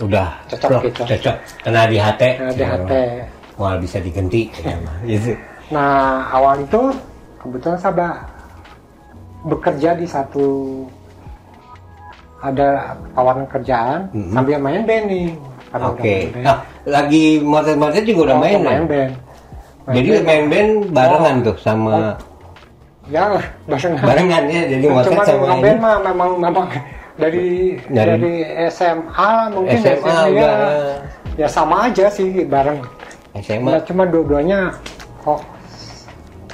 udah 0.00 0.32
Cocok 0.48 0.68
plok, 0.72 0.82
gitu. 0.88 1.00
cocok 1.04 1.36
kena 1.60 1.82
di 1.84 1.98
hati 2.00 2.30
Kena 2.34 2.52
di 2.52 2.64
hati. 2.64 3.00
Wah 3.54 3.76
bisa 3.76 4.00
diganti 4.00 4.48
ya, 4.58 4.72
mah. 4.80 4.96
gitu 5.04 5.36
Nah 5.68 6.24
awal 6.30 6.64
itu 6.64 6.88
kebetulan 7.42 7.76
saya 7.76 8.08
bekerja 9.42 9.90
di 9.92 10.06
satu 10.06 10.46
ada 12.38 12.68
tawaran 13.12 13.46
kerjaan 13.46 14.10
Mhm. 14.10 14.32
sambil 14.32 14.58
main 14.58 14.82
band 14.82 15.04
nih. 15.06 15.28
Oke 15.72 16.02
main 16.04 16.32
band. 16.32 16.44
nah, 16.44 16.56
lagi 16.84 17.24
motor-motor 17.40 18.02
juga 18.02 18.20
udah 18.24 18.36
Oh, 18.36 18.42
main, 18.42 18.58
main 18.58 18.62
kan? 18.62 18.82
band. 18.86 19.12
Main 19.82 19.94
jadi 19.94 20.08
band. 20.12 20.24
main 20.24 20.44
band 20.46 20.70
barengan 20.92 21.36
Oh. 21.36 21.44
tuh 21.44 21.56
sama 21.58 21.96
ya 23.04 23.22
barengan. 23.66 24.02
barengan 24.04 24.42
ya 24.46 24.62
jadi 24.68 24.84
Cuman 24.84 25.02
sama 25.02 25.22
ngeband 25.26 25.58
ini 25.58 25.80
mah 25.80 25.96
memang 26.02 26.30
memang 26.38 26.66
dari 27.12 27.46
Dari- 27.90 28.10
dari, 28.14 28.34
SMA 28.68 29.30
mungkin 29.50 29.76
SMA 29.76 30.16
ya, 30.30 30.30
udah 30.32 30.54
ya 31.36 31.46
sama 31.46 31.76
aja 31.86 32.06
sih 32.08 32.46
bareng. 32.46 32.78
SMA 33.36 33.70
Nah, 33.70 33.82
cuma 33.82 34.02
dua-duanya 34.04 34.70
kok 35.18 35.40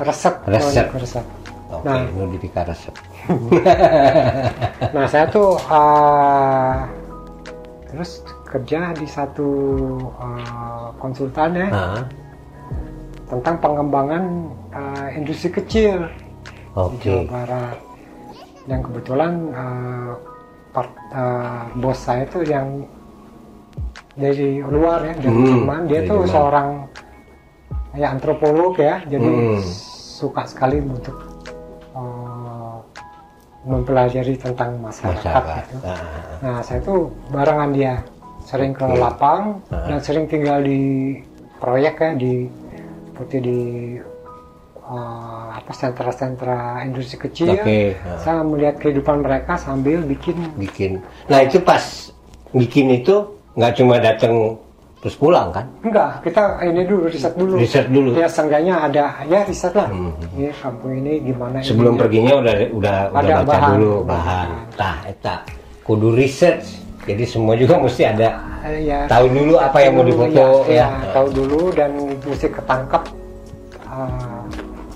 resep. 0.00 0.35
Resep. 0.45 0.87
Oh, 0.88 0.99
resep. 0.99 1.25
oke 1.69 1.85
Nah. 1.85 2.00
nu 2.09 2.25
dipikir 2.31 2.64
resep 2.64 2.95
Nah 4.88 5.05
saya 5.05 5.28
tuh 5.28 5.61
uh, 5.69 6.81
terus 7.87 8.21
kerja 8.45 8.93
di 8.93 9.05
satu 9.05 9.49
uh, 10.17 10.88
konsultan 10.97 11.52
ya 11.55 11.69
Ah, 11.69 12.02
tentang 13.28 13.61
pengembangan 13.61 14.25
uh, 14.73 15.09
industri 15.12 15.52
kecil 15.52 16.09
di 16.09 16.73
oke 16.75 16.97
Jawa 16.99 17.25
Barat. 17.28 17.76
Yang 18.64 18.81
kebetulan 18.88 19.33
uh, 19.52 20.11
part, 20.71 20.88
uh, 21.12 21.69
bos 21.76 21.97
saya 21.99 22.25
tuh 22.25 22.45
yang 22.45 22.85
dari 24.14 24.61
luar 24.61 25.05
ya 25.05 25.14
dari 25.14 25.28
Hmm, 25.31 25.47
Jerman 25.47 25.81
dia 25.85 26.00
dari 26.00 26.09
tuh 26.09 26.19
Jerman. 26.19 26.33
seorang 26.33 26.69
ya 27.95 28.07
antropolog 28.11 28.75
ya 28.75 28.97
jadi 29.05 29.28
Hmm. 29.28 29.61
Suka 30.19 30.43
sekali 30.43 30.83
untuk 30.83 31.15
uh, 31.95 32.83
mempelajari 33.63 34.35
tentang 34.35 34.83
masyarakat, 34.83 35.23
masyarakat 35.23 35.63
gitu. 35.71 35.77
Ah, 35.87 35.99
Nah 36.43 36.59
saya 36.67 36.81
tuh 36.83 37.15
barengan 37.31 37.71
dia 37.71 37.95
sering 38.43 38.75
ke 38.75 38.83
lapang 38.99 39.63
Ah. 39.71 39.87
dan 39.87 39.99
sering 40.03 40.27
tinggal 40.27 40.59
di 40.59 41.15
proyek 41.63 41.95
ya 42.01 42.11
di 42.17 42.35
seperti 43.13 43.37
di 43.43 43.61
uh, 44.83 45.49
apa 45.59 45.73
sentra-sentra 45.75 46.83
industri 46.83 47.19
kecil. 47.19 47.55
Oke. 47.55 47.95
Ah. 48.03 48.19
Saya 48.19 48.41
melihat 48.43 48.79
kehidupan 48.79 49.23
mereka 49.23 49.55
sambil 49.55 50.03
bikin 50.03 50.39
bikin 50.59 51.03
nah 51.27 51.43
itu 51.45 51.59
pas 51.61 52.11
bikin 52.51 52.91
itu 52.95 53.15
nggak 53.55 53.73
cuma 53.77 53.99
datang 54.01 54.57
terus 54.99 55.14
pulang 55.14 55.55
kan 55.55 55.62
enggak 55.87 56.11
kita 56.26 56.59
ini 56.67 56.83
dulu 56.83 57.07
riset 57.07 57.35
dulu. 57.38 57.55
riset 57.55 57.87
dulu 57.87 58.11
Ya 58.19 58.26
seenggaknya 58.26 58.75
ada 58.83 59.05
ya 59.31 59.47
riset 59.47 59.71
lah. 59.71 59.87
Hmm. 59.87 60.11
Ini 60.35 60.50
kampung 60.59 60.93
ini 60.99 61.23
gimana 61.23 61.62
sebelum 61.62 61.95
ininya. 61.95 62.02
perginya 62.02 62.33
udah 62.43 62.55
udah 62.75 62.97
udah 63.14 63.23
Ada 63.23 63.35
baca 63.38 63.47
bahan. 63.47 63.71
dulu 63.78 63.93
bahan 64.02 64.49
tah 64.75 64.97
eta 65.07 65.37
kudu 65.87 66.09
research 66.19 66.67
jadi 67.07 67.25
semua 67.25 67.55
juga 67.57 67.81
mesti 67.81 68.02
ada 68.05 68.28
ya, 68.69 69.09
tahu 69.09 69.26
dulu 69.33 69.55
apa 69.57 69.78
yang 69.81 69.93
mau 69.97 70.05
difoto 70.05 70.69
ya, 70.69 70.85
ya, 70.85 70.87
ya, 70.93 71.11
tahu 71.17 71.26
dulu 71.33 71.61
dan 71.73 71.90
mesti 72.21 72.47
ketangkap 72.52 73.02
uh, 73.88 74.45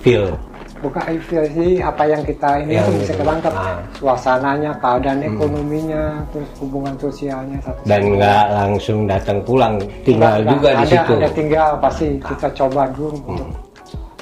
feel 0.05 0.37
bukan 0.83 1.03
sih 1.49 1.79
apa 1.79 2.03
yang 2.05 2.23
kita 2.23 2.51
ini 2.61 2.75
Yang 2.75 2.85
tuh 2.85 2.95
bisa 2.99 3.07
itu. 3.09 3.21
ketangkap 3.23 3.53
Ah. 3.55 3.79
suasananya 3.95 4.71
keadaan 4.77 5.19
Hmm. 5.19 5.31
ekonominya 5.31 6.03
terus 6.29 6.51
hubungan 6.59 6.95
sosialnya 6.99 7.59
satu 7.63 7.81
dan 7.85 8.01
nggak 8.11 8.45
langsung 8.51 8.99
datang 9.07 9.39
pulang 9.41 9.75
tinggal 10.03 10.37
Nggak, 10.37 10.51
juga 10.51 10.69
nggak, 10.69 10.75
di 10.75 10.83
ada, 10.83 10.91
situ. 10.99 11.13
ada 11.15 11.29
tinggal 11.31 11.69
pasti 11.79 12.07
kita 12.19 12.49
coba 12.53 12.83
dulu 12.91 13.17
untuk 13.23 13.49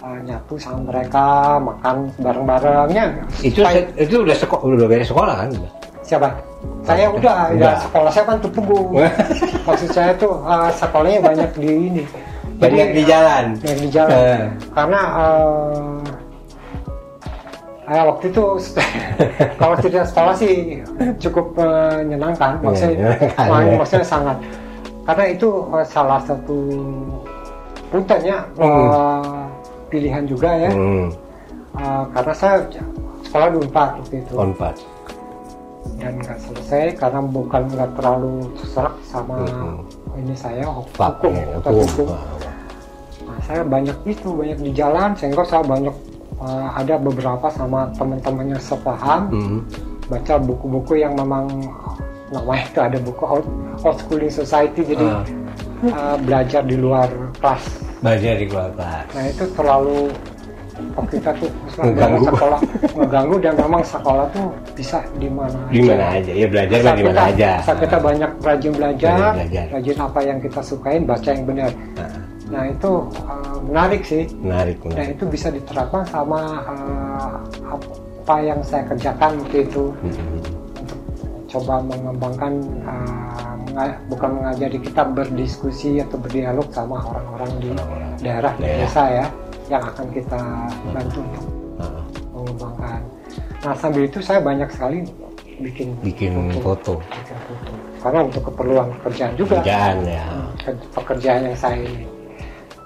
uh, 0.00 0.18
nyatu 0.20 0.54
sama 0.54 0.80
mereka 0.86 1.24
makan 1.58 1.96
bareng-barengnya. 2.18 3.04
Itu 3.40 3.60
Supaya- 3.60 3.88
itu 3.96 4.14
udah 4.18 4.36
sekolah 4.36 4.62
udah 4.62 4.86
beres 4.86 5.08
sekolah 5.08 5.34
kan? 5.34 5.48
Siapa? 6.00 6.28
Saya 6.82 7.06
Oh, 7.06 7.16
udah, 7.16 7.36
udah. 7.54 7.72
ya 7.72 7.78
sekolah 7.78 8.10
saya 8.10 8.24
kan 8.26 8.36
tuh 8.36 8.50
maksud 9.66 9.88
saya 9.90 10.12
tuh 10.14 10.32
uh, 10.42 10.68
sekolahnya 10.70 11.20
banyak 11.22 11.50
di 11.54 11.68
ini. 11.70 12.04
Banyak 12.60 12.88
di 12.92 13.02
jalan. 13.04 13.44
banyak 13.56 13.78
di 13.78 13.88
jalan. 13.88 14.12
Eh. 14.12 14.44
karena 14.70 15.00
uh, 15.16 15.96
eh, 17.90 18.02
waktu 18.06 18.24
itu 18.30 18.44
kalau 19.60 19.74
tidak 19.76 20.04
sekolah 20.06 20.34
sih 20.34 20.78
cukup 21.18 21.46
menyenangkan 21.52 22.62
maksudnya 22.62 23.18
Menyenangkan, 23.18 23.46
wah, 23.50 23.60
ya. 23.60 23.74
maksudnya 23.76 24.06
sangat 24.06 24.36
karena 25.02 25.24
itu 25.28 25.48
eh, 25.68 25.86
salah 25.86 26.20
satu 26.22 26.58
punten 27.90 28.20
ya 28.22 28.38
Hmm. 28.54 28.64
eh, 28.64 29.42
pilihan 29.90 30.24
juga 30.24 30.50
ya 30.54 30.70
hmm, 30.70 31.06
Eh, 31.70 32.04
karena 32.10 32.34
saya 32.34 32.66
sekolah 33.22 33.46
di 33.46 33.58
Unpad 33.62 33.90
waktu 33.96 34.14
itu 34.18 34.32
konpat 34.34 34.74
dan 35.96 36.18
nggak 36.18 36.38
selesai 36.40 36.84
karena 36.98 37.20
bukan 37.22 37.62
nggak 37.68 37.90
terlalu 37.94 38.34
serak 38.58 38.94
sama 39.06 39.38
Hmm. 39.46 39.86
ini 40.18 40.34
saya 40.34 40.66
hukum 40.66 41.30
ya, 41.30 41.46
atau 41.56 41.70
hukum. 41.72 42.10
hukum. 42.10 42.18
Nah, 43.22 43.38
saya 43.46 43.62
banyak 43.62 43.94
itu 44.02 44.28
banyak 44.34 44.58
di 44.60 44.70
jalan 44.74 45.14
sehingga 45.14 45.46
saya 45.46 45.62
banyak 45.62 45.94
uh, 46.40 46.68
ada 46.74 46.96
beberapa 46.96 47.46
sama 47.48 47.88
teman-temannya 47.94 48.58
sepaham 48.58 49.22
Hmm. 49.28 49.60
baca 50.06 50.34
buku-buku 50.36 50.98
yang 50.98 51.14
memang 51.14 51.46
namanya 52.28 52.62
itu 52.64 52.80
ada 52.80 52.98
buku 52.98 53.22
out, 53.22 53.46
outschooling 53.80 54.32
society 54.32 54.82
jadi 54.84 55.06
Ah. 55.06 55.22
uh, 55.86 56.16
belajar 56.18 56.62
di 56.62 56.74
luar 56.74 57.06
kelas 57.38 57.64
belajar 57.98 58.34
di 58.36 58.46
luar 58.46 58.68
kelas 58.72 59.06
nah 59.10 59.24
itu 59.24 59.44
terlalu 59.52 59.98
oh 60.96 61.04
kita 61.04 61.30
tuh 61.34 61.50
Ngeganggu. 61.76 62.24
sekolah 62.26 62.60
ngeganggu 62.96 63.36
dan 63.38 63.54
memang 63.54 63.82
sekolah 63.82 64.26
tuh 64.30 64.46
bisa 64.72 64.98
di 65.14 65.28
mana 65.28 65.58
di 65.68 65.80
mana 65.82 66.04
aja 66.14 66.32
ya 66.32 66.46
belajar 66.46 66.78
di 66.90 67.04
mana 67.04 67.22
aja 67.28 67.50
asal 67.60 67.76
kita 67.76 67.96
banyak 67.98 68.30
rajin 68.40 68.72
belajar, 68.72 69.12
Rajin 69.12 69.34
belajar. 69.36 69.64
rajin 69.70 69.96
apa 69.98 70.18
yang 70.20 70.38
kita 70.40 70.60
sukain, 70.60 71.02
baca 71.04 71.28
yang 71.28 71.44
benar. 71.44 71.70
Nah, 71.94 72.10
Nah 72.50 72.64
itu 72.66 72.92
uh, 73.22 73.49
menarik 73.62 74.02
sih. 74.02 74.24
menarik 74.34 74.76
Dan 74.80 74.88
menarik 74.90 75.14
itu 75.14 75.24
bisa 75.26 75.48
diterapkan 75.48 76.02
sama 76.04 76.40
uh, 76.62 77.34
apa 77.70 78.34
yang 78.40 78.60
saya 78.60 78.84
kerjakan 78.86 79.38
waktu 79.38 79.58
itu 79.64 79.84
Hmm. 80.00 80.40
coba 81.46 81.82
mengembangkan 81.82 82.52
uh, 82.84 83.54
menga- 83.66 83.98
bukan 84.06 84.30
mengajari 84.36 84.78
kita 84.78 85.02
berdiskusi 85.04 85.98
atau 85.98 86.16
berdialog 86.16 86.68
sama 86.70 87.02
orang-orang 87.02 87.50
di 87.58 87.68
Orang-orang 87.70 88.10
daerah 88.18 88.52
di 88.54 88.70
desa 88.78 89.02
ya 89.06 89.26
yang 89.66 89.82
akan 89.84 90.06
kita 90.10 90.40
bantu 90.88 91.20
untuk 91.20 91.46
Ah, 91.80 92.02
mengembangkan. 92.34 93.00
Nah 93.60 93.74
sambil 93.74 94.04
itu 94.04 94.18
saya 94.20 94.38
banyak 94.38 94.68
sekali 94.68 95.02
bikin 95.58 95.92
bikin 96.00 96.32
foto 96.58 97.00
bikin 97.00 97.36
foto. 97.40 97.70
Karena 98.00 98.20
untuk 98.24 98.42
keperluan 98.46 98.86
pekerjaan 98.96 99.32
juga 99.34 99.54
kerjaan 99.58 99.96
ya 100.02 100.24
Ke- 100.56 100.88
pekerjaan 100.92 101.40
yang 101.44 101.56
saya 101.56 101.78
ini. 101.78 102.04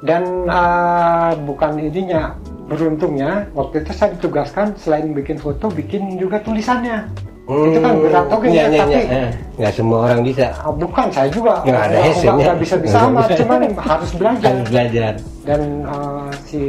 Dan 0.04 0.44
uh, 0.46 1.32
bukan 1.48 1.80
ininya 1.80 2.36
beruntungnya 2.68 3.48
waktu 3.56 3.80
itu 3.84 3.92
saya 3.96 4.12
ditugaskan 4.16 4.76
selain 4.76 5.16
bikin 5.16 5.40
foto 5.40 5.72
bikin 5.72 6.20
juga 6.20 6.40
tulisannya. 6.44 7.08
Itu 7.44 7.76
kan 7.76 8.00
berat 8.00 8.24
oke 8.32 8.48
Iya, 8.48 8.56
ya, 8.56 8.64
iya, 8.72 8.80
tapi 8.80 9.00
iya. 9.04 9.24
Nggak 9.60 9.72
semua 9.76 9.98
orang 10.08 10.20
bisa 10.24 10.48
Ah, 10.64 10.72
bukan 10.72 11.06
saya 11.12 11.28
juga 11.28 11.60
Nggak 11.60 11.82
ada 11.92 11.98
hasilnya. 12.00 12.40
nggak 12.40 12.56
bisa 12.64 12.74
bisa 12.80 12.96
amat 13.04 13.28
cuman 13.36 13.60
harus 13.76 14.10
belajar 14.16 14.48
harus 14.48 14.68
belajar 14.72 15.12
dan 15.44 15.60
uh, 15.84 16.32
si 16.48 16.62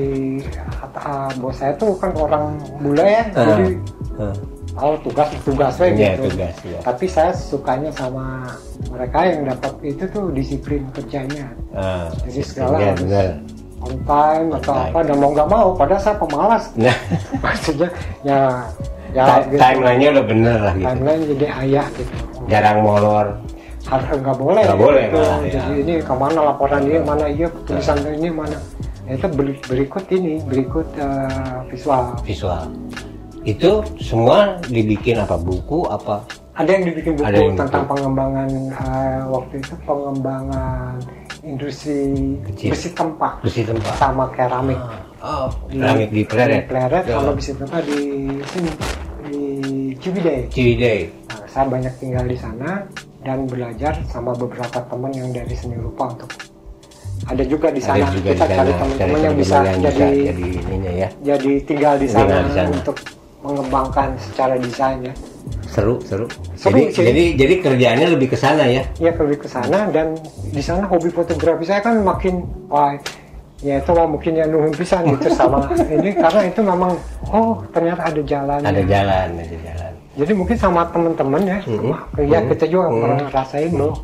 uh, 1.00 1.32
bos 1.40 1.56
saya 1.56 1.72
tuh 1.80 1.96
kan 1.96 2.12
orang 2.20 2.60
bule 2.84 3.08
ya 3.08 3.24
Ah, 3.32 3.44
jadi 3.56 3.66
ah. 4.20 4.36
Oh 4.76 4.96
tugas 5.00 5.28
tugas 5.42 5.74
we 5.78 5.88
Iya, 5.90 6.14
gitu 6.14 6.30
tugas, 6.30 6.56
iya. 6.62 6.80
tapi 6.82 7.06
saya 7.06 7.32
sukanya 7.32 7.90
sama 7.90 8.44
mereka 8.88 9.20
yang 9.24 9.42
dapat 9.46 9.72
itu 9.82 10.04
tuh 10.06 10.30
disiplin 10.30 10.84
kerjanya 10.92 11.48
Ah, 11.72 12.12
Jadi 12.24 12.42
segala 12.42 12.76
iya, 12.78 12.92
harus- 12.92 13.02
benar. 13.02 13.30
on 13.78 13.96
time 14.02 14.48
atau 14.54 14.74
time. 14.74 14.86
apa 14.86 15.00
dan 15.02 15.16
mau 15.16 15.30
nggak 15.30 15.48
mau 15.48 15.68
padahal 15.72 16.02
saya 16.02 16.16
pemalas 16.18 16.64
Nah, 16.76 16.96
maksudnya 17.44 17.90
ya 18.22 18.40
ya 19.12 19.24
gitu. 19.44 19.56
timelinenya 19.56 20.10
udah 20.12 20.26
bener 20.26 20.58
lah 20.60 20.74
gitu. 20.74 20.86
timeline 20.86 21.22
jadi 21.30 21.46
ayah 21.62 21.86
gitu 21.94 22.14
Jarang 22.46 22.78
molor. 22.82 23.28
harus 23.86 24.08
nggak 24.12 24.34
boleh 24.36 24.64
Nggak 24.66 24.82
boleh 24.82 25.04
gitu. 25.06 25.18
malah, 25.20 25.40
ya. 25.40 25.52
jadi 25.54 25.72
ini 25.78 25.94
ke 26.02 26.14
mana 26.14 26.40
laporan 26.44 26.82
dia 26.84 27.00
mana 27.00 27.26
iya 27.28 27.48
tulisan 27.64 27.98
ini 28.04 28.30
mana 28.30 28.58
Nah, 29.06 29.14
itu 29.14 29.28
beri- 29.30 29.62
berikut 29.62 30.04
ini 30.10 30.42
berikut 30.42 30.88
eh, 30.98 31.62
visual 31.70 32.18
visual. 32.20 32.66
Itu 33.46 33.72
semua 33.98 34.58
dibikin 34.64 35.18
apa 35.18 35.38
buku 35.38 35.86
apa? 35.88 36.26
ada 36.56 36.72
yang 36.72 36.88
dibikin 36.88 37.14
buku 37.14 37.28
Ada 37.28 37.38
yang 37.38 37.54
tentang 37.54 37.84
buku. 37.84 37.92
pengembangan 37.94 38.48
eh, 38.72 39.20
waktu 39.28 39.54
itu 39.60 39.74
pengembangan 39.84 40.96
industri 41.44 42.16
Kecil. 42.48 42.70
besi 42.72 42.90
tempat 42.90 43.34
Besi 43.44 43.62
tempat. 43.62 43.94
sama 43.94 44.26
keramik 44.32 44.80
Oh, 45.20 45.52
keramik 45.68 46.10
di 46.10 46.24
Pleret. 46.24 46.56
di 46.56 46.66
Pleret 46.66 47.04
Ya. 47.04 47.20
sama 47.20 47.32
besi 47.34 47.52
tempat 47.54 47.82
di 47.84 48.00
sini 48.48 48.72
di 49.26 49.42
Ciwidey 50.00 50.40
Ciwidey. 50.48 51.00
Nah, 51.28 51.44
saya 51.46 51.66
banyak 51.68 51.94
tinggal 51.98 52.24
di 52.24 52.38
sana 52.38 52.88
dan 53.20 53.46
belajar 53.46 53.94
sama 54.06 54.32
beberapa 54.32 54.80
teman 54.82 55.12
yang 55.12 55.30
dari 55.30 55.54
seni 55.54 55.76
rupa 55.76 56.08
untuk 56.10 56.32
ada 57.26 57.44
juga 57.44 57.68
di 57.68 57.82
sana 57.82 58.06
juga 58.08 58.32
kita 58.32 58.46
di 58.46 58.48
sana, 58.48 58.56
cari 58.56 58.72
teman-teman 58.76 59.20
yang 59.20 59.36
bisa 59.36 59.56
yang 59.60 59.80
jadi 59.82 60.08
jadi 60.30 60.46
ininya 60.64 60.94
ya 60.96 61.10
jadi 61.26 61.52
tinggal 61.64 61.94
di 61.98 62.06
Tinggal 62.06 62.28
sana, 62.32 62.48
di 62.48 62.54
sana. 62.54 62.70
untuk 62.72 62.96
mengembangkan 63.46 64.18
secara 64.18 64.58
desainnya. 64.58 65.14
Seru 65.66 66.00
seru, 66.02 66.26
Seru 66.56 66.72
jadi 66.72 66.82
sih. 66.90 67.04
jadi 67.04 67.24
jadi 67.36 67.54
kerjaannya 67.62 68.08
lebih 68.16 68.28
ke 68.32 68.38
sana 68.38 68.64
ya? 68.66 68.82
Ya 68.98 69.12
pergi 69.12 69.38
ke 69.38 69.46
sana 69.46 69.90
dan 69.90 70.18
di 70.46 70.62
sana 70.62 70.86
hobi 70.86 71.10
fotografi 71.10 71.64
saya 71.64 71.82
kan 71.82 72.00
makin 72.00 72.42
wah 72.66 72.96
ya 73.60 73.78
itu 73.78 73.92
wah 73.92 74.06
mungkin 74.06 74.36
ya 74.36 74.46
nuhun 74.46 74.72
pisan 74.72 75.04
gitu 75.10 75.30
sama 75.38 75.68
ini 75.82 76.14
karena 76.14 76.42
itu 76.44 76.62
memang 76.62 76.96
oh 77.28 77.60
ternyata 77.70 78.08
ada 78.08 78.22
jalan 78.24 78.60
ada 78.62 78.82
jalan 78.84 79.28
ada 79.36 79.58
jalan. 79.60 79.94
Jadi 80.16 80.32
mungkin 80.32 80.56
sama 80.56 80.82
teman-teman 80.88 81.42
ya 81.44 81.58
Mhm. 81.62 81.76
sama- 81.76 82.04
ya 82.24 82.40
kita 82.46 82.66
juga 82.66 82.86
Mhm. 82.88 83.00
pernah 83.02 83.18
ngerasain 83.28 83.72
loh. 83.74 83.96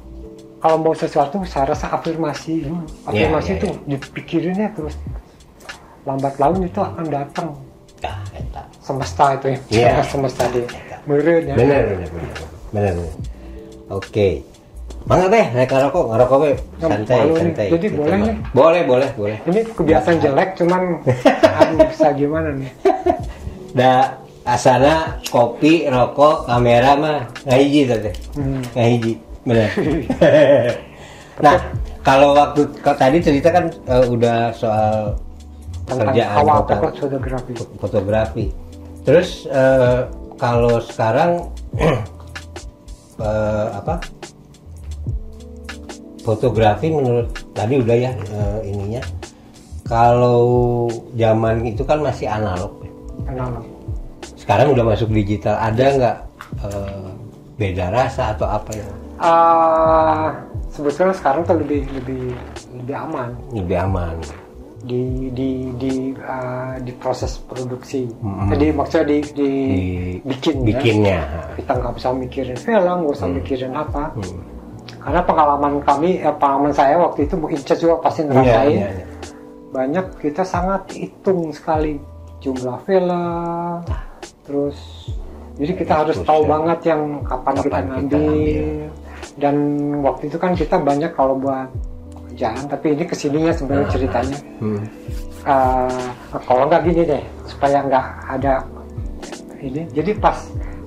Kalau 0.59 0.77
mau 0.77 0.93
sesuatu 0.93 1.41
saya 1.41 1.73
rasa 1.73 1.89
afirmasi 1.89 2.67
Hmm, 2.67 2.85
afirmasi 3.07 3.49
ya, 3.49 3.57
itu 3.57 3.67
dipikirinnya 3.87 4.67
terus 4.75 4.93
lambat 6.03 6.37
laun 6.37 6.61
itu 6.61 6.77
akan 6.77 7.05
datang 7.07 7.47
eta. 8.33 8.61
semesta 8.81 9.25
itu 9.37 9.45
ya 9.47 9.59
Iya. 9.69 9.91
semesta 10.11 10.43
di 10.49 10.61
meureun 11.05 11.43
ya 11.45 11.55
bener 11.55 11.81
bener 11.85 12.09
bener 12.09 12.31
bener 12.71 12.91
bener. 12.97 13.13
oke 13.89 14.29
Mangga 15.01 15.33
teh, 15.33 15.45
naik 15.57 15.65
ngerokok, 15.65 16.13
ngerokok 16.13 16.37
we. 16.37 16.51
Nggak 16.77 16.89
santai, 16.93 17.19
santai. 17.33 17.67
Jadi 17.73 17.87
Gitu, 17.89 17.97
boleh 17.97 18.17
nih? 18.21 18.35
Boleh, 18.53 18.81
boleh, 18.85 19.09
boleh. 19.17 19.37
ini 19.49 19.65
kebiasaan 19.65 20.21
jelek 20.21 20.49
cuman 20.61 21.01
aduh, 21.57 21.89
bisa 21.89 22.13
gimana 22.13 22.53
nih 22.53 22.69
Da 23.81 24.13
asana 24.45 25.17
kopi, 25.25 25.89
rokok, 25.89 26.45
kamera 26.45 26.93
mah 26.93 27.19
ngahiji 27.49 27.89
teh. 27.89 27.97
teh. 27.97 28.15
Hmm. 28.37 28.61
Ngahiji, 28.77 29.13
bener. 29.41 29.69
nah, 31.41 31.57
kalau 32.05 32.37
waktu 32.37 32.61
tadi 32.85 33.17
cerita 33.17 33.49
kan 33.49 33.73
eh, 33.73 34.05
udah 34.05 34.53
soal 34.53 35.17
pekerjaan 35.91 36.35
awal 36.39 36.59
pokok 36.63 36.91
fotografi 36.95 37.51
fotografi. 37.79 38.45
Terus 39.01 39.49
eh, 39.49 39.99
kalau 40.37 40.79
sekarang 40.79 41.51
eh, 43.25 43.67
apa? 43.75 43.99
Fotografi 46.21 46.93
menurut 46.93 47.33
tadi 47.51 47.81
udah 47.81 47.97
ya 47.97 48.11
eh, 48.13 48.59
ininya. 48.69 49.01
Kalau 49.85 50.87
zaman 51.19 51.67
itu 51.67 51.83
kan 51.83 51.99
masih 51.99 52.31
analog. 52.31 52.71
ya. 52.79 52.91
analog 53.35 53.65
Sekarang 54.39 54.71
udah 54.71 54.85
masuk 54.87 55.11
digital. 55.11 55.59
Ada 55.59 55.85
nggak 55.97 56.17
eh, 56.65 57.07
beda 57.59 57.85
rasa 57.91 58.33
atau 58.33 58.47
apa 58.47 58.71
ya? 58.73 58.87
Ah, 59.21 60.33
sebetulnya 60.73 61.13
sekarang 61.13 61.45
tuh 61.45 61.61
lebih 61.61 61.85
lebih 61.93 62.33
lebih 62.73 62.95
aman 62.97 63.29
Lebih 63.53 63.77
aman. 63.85 64.15
Di 64.81 65.29
di 65.29 65.49
di 65.77 65.91
ah, 66.21 66.77
di 66.77 66.91
proses 66.93 67.37
produksi. 67.37 68.09
Mm-mm. 68.09 68.49
Jadi 68.49 68.65
maksudnya 68.73 69.05
di, 69.05 69.19
di, 69.31 69.51
Di 69.69 69.81
bikin 70.25 70.55
ya. 70.57 70.65
bikinnya. 70.65 71.19
Kita 71.55 71.71
nggak 71.77 71.93
bisa 71.95 72.09
mikirin 72.11 72.57
film, 72.57 72.95
nggak 73.05 73.13
usah 73.13 73.29
mikirin 73.29 73.73
apa. 73.73 74.03
Hmm. 74.17 74.41
Karena 75.01 75.21
pengalaman 75.21 75.73
kami, 75.81 76.21
eh, 76.21 76.35
pengalaman 76.35 76.73
saya 76.73 76.97
waktu 76.97 77.25
itu 77.25 77.33
Inces 77.49 77.77
juga 77.77 77.97
pasti 77.99 78.21
Iya, 78.21 78.29
ngerasain. 78.29 78.69
iya, 78.69 78.87
iya. 78.91 79.05
Banyak 79.71 80.05
kita 80.19 80.43
sangat 80.43 80.81
hitung 80.93 81.49
sekali 81.51 81.97
jumlah 82.41 82.81
film, 82.83 83.85
terus 84.43 84.77
jadi 85.55 85.73
kita 85.77 85.93
harus 86.05 86.17
tahu 86.21 86.41
ya. 86.43 86.49
banget 86.49 86.79
yang 86.89 87.01
kapan, 87.21 87.53
Kapan 87.53 87.55
kita 87.55 87.77
kita 87.77 87.79
ngambil. 87.85 88.21
ambil. 88.25 88.65
Dan 89.31 89.55
waktu 90.01 90.23
itu 90.27 90.37
kan 90.37 90.51
kita 90.53 90.75
banyak 90.77 91.11
kalau 91.13 91.37
buat 91.37 91.69
pekerjaan, 92.31 92.63
tapi 92.65 92.87
ini 92.95 93.03
ke 93.03 93.11
sininya 93.13 93.51
sebenarnya 93.51 93.87
ceritanya. 93.91 94.37
Hmm. 94.57 94.81
Eh, 95.41 96.07
kalau 96.41 96.63
nggak 96.65 96.81
gini 96.85 97.01
deh, 97.03 97.23
supaya 97.43 97.83
nggak 97.83 98.05
ada 98.29 98.53
ini. 99.59 99.83
Jadi 99.91 100.11
pas 100.15 100.37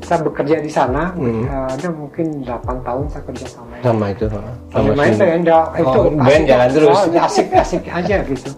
saya 0.01 0.21
bekerja 0.21 0.57
di 0.59 0.69
sana, 0.69 1.13
Hmm. 1.13 1.45
eh, 1.45 1.67
ada 1.71 1.89
mungkin 1.91 2.27
8 2.41 2.81
tahun 2.81 3.05
saya 3.09 3.23
kerja 3.25 3.47
sama 3.51 3.73
Sama 3.81 4.05
itu. 4.11 4.25
sama 4.27 4.91
main 4.95 5.13
Sunda. 5.13 5.25
band 5.27 5.45
dah, 5.45 5.65
itu 5.75 5.99
Oh, 6.01 6.05
band 6.11 6.45
jalan 6.45 6.69
terus. 6.71 6.97
oh, 6.97 7.05
asik 7.21 7.47
asik 7.53 7.85
aja 7.87 8.17
gitu 8.23 8.51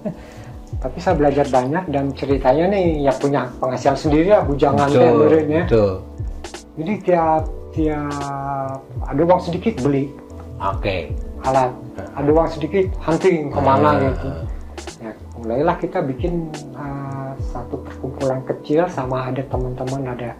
tapi 0.76 1.00
saya 1.00 1.16
belajar 1.16 1.46
banyak 1.48 1.84
dan 1.88 2.04
ceritanya 2.12 2.68
nih 2.68 2.86
ya 3.02 3.12
punya 3.12 3.48
penghasilan 3.58 3.96
sendiri 3.96 4.28
ya 4.28 4.44
bujangan 4.44 4.86
teh 4.86 5.02
ya 5.02 5.64
betul. 5.64 5.92
jadi 6.76 6.92
tiap 7.00 7.42
tiap 7.72 8.78
ada 9.02 9.20
uang 9.20 9.40
sedikit 9.40 9.74
beli 9.80 10.12
Oke. 10.56 11.10
Alat 11.46 11.70
ada 12.12 12.28
uang 12.28 12.48
sedikit 12.48 12.84
hunting 12.98 13.48
ke 13.48 13.60
mana 13.60 13.88
Ah. 13.88 13.94
gitu 14.02 14.28
ya 14.98 15.10
mulailah 15.36 15.76
kita 15.76 15.98
bikin 16.02 16.32
uh, 16.72 17.30
satu 17.46 17.78
perkumpulan 17.78 18.40
kecil 18.44 18.88
sama 18.88 19.28
ada 19.28 19.42
teman-teman 19.42 20.02
ada 20.08 20.30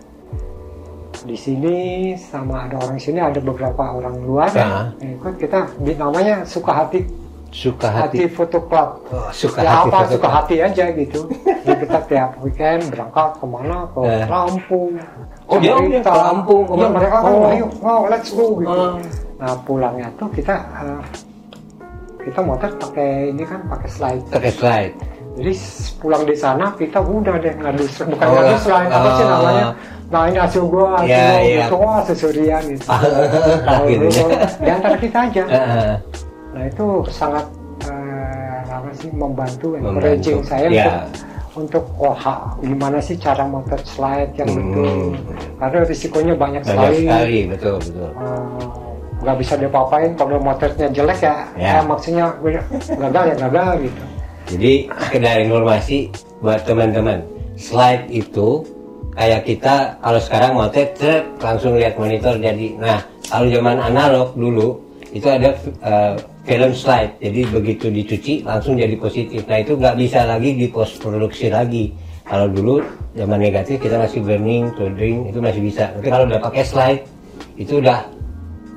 di 1.22 1.34
sini 1.34 1.76
sama 2.14 2.64
ada 2.64 2.78
orang 2.78 2.96
sini 2.96 3.18
ada 3.18 3.38
beberapa 3.38 3.82
orang 3.92 4.14
luar 4.20 4.50
Ah. 4.52 4.90
ya 4.96 5.10
ikut 5.12 5.34
kita 5.36 5.58
namanya 5.96 6.44
suka 6.44 6.72
hati 6.76 7.02
Suka 7.46 7.88
hati 7.88 8.20
hati. 8.20 8.28
foto 8.28 8.58
club 8.60 9.00
Oh, 9.08 9.30
suka 9.32 9.62
ya 9.62 9.70
hati. 9.72 9.88
apa 9.88 9.96
foto 9.96 10.12
suka 10.12 10.20
club. 10.20 10.36
hati 10.36 10.56
aja 10.60 10.84
gitu 10.92 11.20
jadi 11.62 11.78
kita 11.80 11.98
tiap 12.04 12.30
weekend 12.38 12.80
berangkat 12.90 13.30
ke 13.32 13.46
mana 13.46 13.86
ke 13.88 14.00
Eh. 14.02 14.26
Lampung 14.26 14.92
Oh, 15.46 15.56
jauh 15.56 15.86
ya, 15.86 16.02
ke 16.02 16.10
Lampung, 16.10 16.62
Iya, 16.62 16.68
ke 16.68 16.74
mana? 16.76 16.90
mereka 16.92 17.16
kan 17.16 17.32
Oh. 17.32 17.48
ayo 17.48 17.66
wow 17.80 18.02
let's 18.10 18.30
go 18.30 18.46
gitu 18.58 18.68
Oh. 18.68 18.98
Nah 19.36 19.52
pulangnya 19.58 20.08
tuh 20.14 20.28
kita 20.30 20.54
eh, 20.54 21.02
kita 22.22 22.40
motor 22.40 22.70
pakai 22.74 23.30
ini 23.30 23.44
kan 23.44 23.60
pakai 23.66 23.88
slide 23.88 24.24
Pakai 24.26 24.50
slide. 24.50 24.94
jadi 25.36 25.52
pulang 25.96 26.24
di 26.24 26.32
sana 26.34 26.72
kita 26.72 26.98
udah 26.98 27.36
deh 27.36 27.54
ngadu 27.54 27.84
bukan 27.84 28.26
Oh, 28.26 28.32
ngadu 28.34 28.56
slide 28.58 28.88
apa 28.88 29.08
sih 29.12 29.22
oh. 29.22 29.28
namanya 29.30 29.66
nah 30.06 30.22
ini 30.24 30.38
hasil 30.38 30.62
gua 30.64 30.86
hasil 30.96 31.06
Iya, 31.06 31.20
gua 31.20 31.38
iya. 31.38 31.58
gitu 31.60 31.74
wah 31.76 32.00
sesurian 32.08 32.62
gitu 32.64 32.86
Akhirnya. 32.88 33.98
dulu, 34.00 34.24
di 34.56 34.70
antara 34.70 34.96
kita 34.96 35.18
aja 35.22 35.42
nah 36.56 36.62
itu 36.64 36.86
sangat 37.06 37.44
eh, 37.84 38.60
apa 38.66 38.88
sih 38.94 39.10
membantu 39.10 39.76
encouraging 39.76 40.40
saya 40.42 40.66
Ya. 40.66 41.04
untuk 41.52 41.84
untuk 41.84 41.84
oh 41.98 42.12
ha- 42.14 42.52
gimana 42.58 42.96
sih 42.98 43.16
cara 43.16 43.44
motor 43.44 43.76
slide 43.82 44.32
yang 44.34 44.48
Hmm. 44.48 44.60
betul 44.66 44.96
karena 45.56 45.78
risikonya 45.84 46.34
banyak 46.34 46.62
Banyak 46.62 46.72
sekali 46.74 46.98
sekali, 47.02 47.38
betul 47.46 47.74
betul. 47.78 48.08
Eh, 48.10 48.68
nggak 49.26 49.42
bisa 49.42 49.58
diapa-apain 49.58 50.14
kalau 50.14 50.38
motornya 50.38 50.86
jelek 50.94 51.18
ya, 51.26 51.36
Ya. 51.58 51.70
ya 51.74 51.80
maksudnya 51.82 52.30
gagal 52.94 53.24
ya 53.26 53.36
gagal 53.42 53.70
gitu 53.90 54.02
Jadi 54.46 54.72
sekedar 55.10 55.42
informasi 55.42 55.98
buat 56.38 56.62
teman-teman, 56.62 57.26
slide 57.58 58.06
itu 58.14 58.62
kayak 59.18 59.42
kita 59.42 59.98
kalau 59.98 60.20
sekarang 60.22 60.54
mau 60.54 60.70
truk 60.70 60.94
langsung 61.42 61.74
lihat 61.74 61.98
monitor 61.98 62.38
jadi. 62.38 62.78
Nah 62.78 63.02
kalau 63.26 63.50
zaman 63.50 63.82
analog 63.82 64.38
dulu 64.38 64.78
itu 65.10 65.26
ada 65.26 65.50
eh, 65.82 66.14
film 66.46 66.70
slide, 66.70 67.18
jadi 67.18 67.42
begitu 67.50 67.90
dicuci 67.90 68.46
langsung 68.46 68.78
jadi 68.78 68.94
positif. 68.94 69.42
Nah 69.50 69.58
itu 69.58 69.74
nggak 69.74 69.98
bisa 69.98 70.22
lagi 70.22 70.54
di 70.54 70.70
post 70.70 71.02
produksi 71.02 71.50
lagi. 71.50 71.90
Kalau 72.22 72.46
dulu 72.46 72.86
zaman 73.18 73.42
negatif 73.42 73.82
kita 73.82 73.98
masih 73.98 74.22
burning, 74.22 74.70
clothing 74.78 75.26
itu 75.26 75.42
masih 75.42 75.58
bisa. 75.58 75.90
Tapi 75.90 76.06
kalau 76.06 76.30
udah 76.30 76.38
pakai 76.38 76.62
slide 76.62 77.02
itu 77.58 77.82
udah 77.82 78.14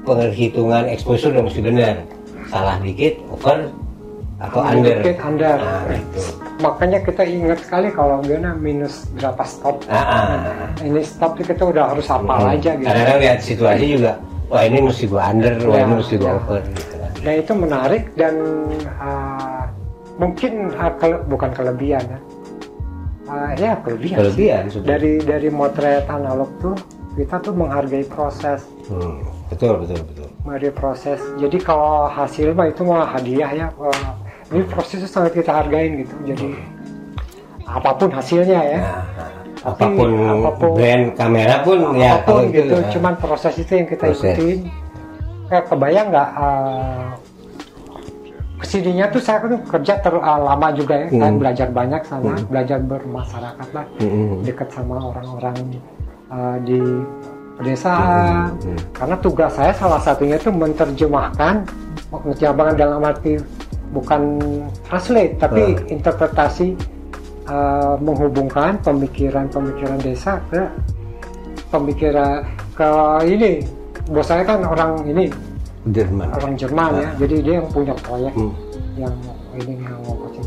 penghitungan 0.10 0.84
exposure 0.88 1.30
udah 1.30 1.44
mesti 1.44 1.62
benar. 1.62 1.96
Salah 2.48 2.78
dikit 2.80 3.22
over 3.30 3.70
atau 4.38 4.60
under. 4.60 4.98
Dikit 4.98 5.18
under. 5.20 5.58
Nah, 5.58 5.86
itu. 5.92 6.22
makanya 6.60 7.00
kita 7.00 7.24
ingat 7.24 7.60
sekali 7.62 7.88
kalau 7.90 8.20
gimana 8.20 8.52
minus 8.52 9.08
berapa 9.14 9.40
stop 9.44 9.80
Ah, 9.88 9.96
ah. 9.96 10.28
ini 10.80 11.00
stop 11.00 11.38
kita 11.38 11.56
udah 11.62 11.88
harus 11.88 12.04
hafal 12.04 12.36
Hmm. 12.38 12.52
aja 12.52 12.72
gitu 12.74 12.84
Kadang-kadang 12.84 13.20
lihat 13.22 13.40
situasi 13.40 13.86
juga, 13.90 14.12
wah 14.46 14.62
ini 14.62 14.78
mesti 14.82 15.06
gua 15.06 15.22
under, 15.26 15.56
wah 15.62 15.72
Ya, 15.74 15.82
ini 15.82 15.94
mesti 15.96 16.16
gua 16.16 16.28
ya. 16.28 16.36
over 16.36 16.60
gitu 16.68 16.96
kan. 16.98 17.12
Nah 17.20 17.34
itu 17.34 17.52
menarik 17.54 18.04
dan 18.14 18.36
ah, 18.98 19.64
mungkin 20.16 20.52
ah, 20.74 20.92
kele- 20.94 21.24
bukan 21.26 21.50
kelebihan 21.50 22.04
ya. 22.06 22.20
Ah, 23.26 23.52
ya 23.56 23.72
kelebihan. 23.80 24.18
Kelebihan. 24.20 24.64
Dari 24.82 25.14
dari 25.22 25.50
motret 25.50 26.04
analog 26.08 26.52
tuh 26.60 26.76
kita 27.14 27.40
tuh 27.40 27.54
menghargai 27.54 28.04
proses, 28.06 28.68
Hmm, 28.86 29.24
betul 29.50 29.74
betul 29.78 30.00
betul. 30.06 30.28
menghargai 30.42 30.72
proses. 30.72 31.20
Jadi 31.36 31.58
kalau 31.60 32.06
hasil 32.06 32.54
mah 32.54 32.68
itu 32.68 32.82
mah 32.82 33.10
hadiah 33.10 33.50
ya. 33.50 33.68
Ini 34.50 34.66
prosesnya 34.66 35.06
sangat 35.06 35.34
kita 35.36 35.52
hargain 35.52 36.02
gitu. 36.02 36.16
Jadi 36.24 36.48
apa 37.66 37.90
pun 37.94 38.10
hasilnya 38.10 38.62
ya. 38.64 38.80
Nah, 38.80 39.04
nah, 39.14 39.30
Tapi 39.60 39.84
apa 39.84 39.86
pun, 39.92 40.10
apapun- 40.40 40.74
brand 40.74 41.04
kamera 41.14 41.56
pun 41.62 41.80
ya 41.94 42.18
kalau 42.18 42.18
apa 42.18 42.30
pun 42.32 42.44
itu, 42.46 42.56
gitu. 42.56 42.76
nah, 42.76 42.90
Cuman 42.90 43.14
proses 43.16 43.54
itu 43.58 43.72
yang 43.74 43.86
kita 43.86 44.06
Proses. 44.08 44.34
ikutin. 44.34 44.60
Kayak 45.46 45.66
kebayang 45.68 46.08
nggak? 46.10 46.30
ah, 46.32 47.08
ke 48.56 48.66
sininya 48.66 49.06
tuh 49.08 49.20
saya 49.20 49.40
kan 49.40 49.54
kerja 49.64 49.94
ter, 49.98 50.14
ah, 50.16 50.38
lama 50.38 50.68
juga 50.72 50.94
ya. 50.96 51.08
Saya 51.10 51.28
Hmm. 51.28 51.38
belajar 51.38 51.68
banyak 51.70 52.02
sana, 52.04 52.34
belajar 52.44 52.80
bermasyarakat 52.80 53.68
lah, 53.72 53.86
Mm-mm. 53.98 54.44
dekat 54.44 54.70
sama 54.70 54.96
orang-orang 55.06 55.58
ah, 56.28 56.58
di 56.60 56.80
pedesaan. 57.60 58.56
Hmm, 58.56 58.72
hmm. 58.72 58.80
karena 58.96 59.16
tugas 59.20 59.52
saya 59.52 59.76
salah 59.76 60.00
satunya 60.00 60.40
itu 60.40 60.48
menerjemahkan 60.48 61.68
menerjemahkan 62.10 62.76
dalam 62.80 63.04
arti 63.04 63.36
bukan 63.92 64.22
translate 64.88 65.36
tapi 65.36 65.76
Hmm. 65.76 65.94
interpretasi 66.00 66.68
uh, 67.52 68.00
menghubungkan 68.00 68.80
pemikiran-pemikiran 68.80 70.00
desa 70.00 70.40
ke 70.48 70.62
pemikiran 71.68 72.48
ke 72.74 72.90
ini. 73.28 73.62
Bos 74.10 74.26
saya 74.26 74.42
kan 74.42 74.66
orang 74.66 75.06
ini 75.06 75.30
Jerman. 75.94 76.34
orang 76.34 76.54
Jerman 76.58 76.92
ya. 76.98 77.10
Jadi 77.22 77.36
dia 77.46 77.54
yang 77.62 77.68
punya 77.70 77.94
proyek 78.00 78.34
Hmm. 78.34 78.54
yang 78.98 79.14
ini 79.60 79.76
yang 79.84 80.00
ngomongin 80.08 80.46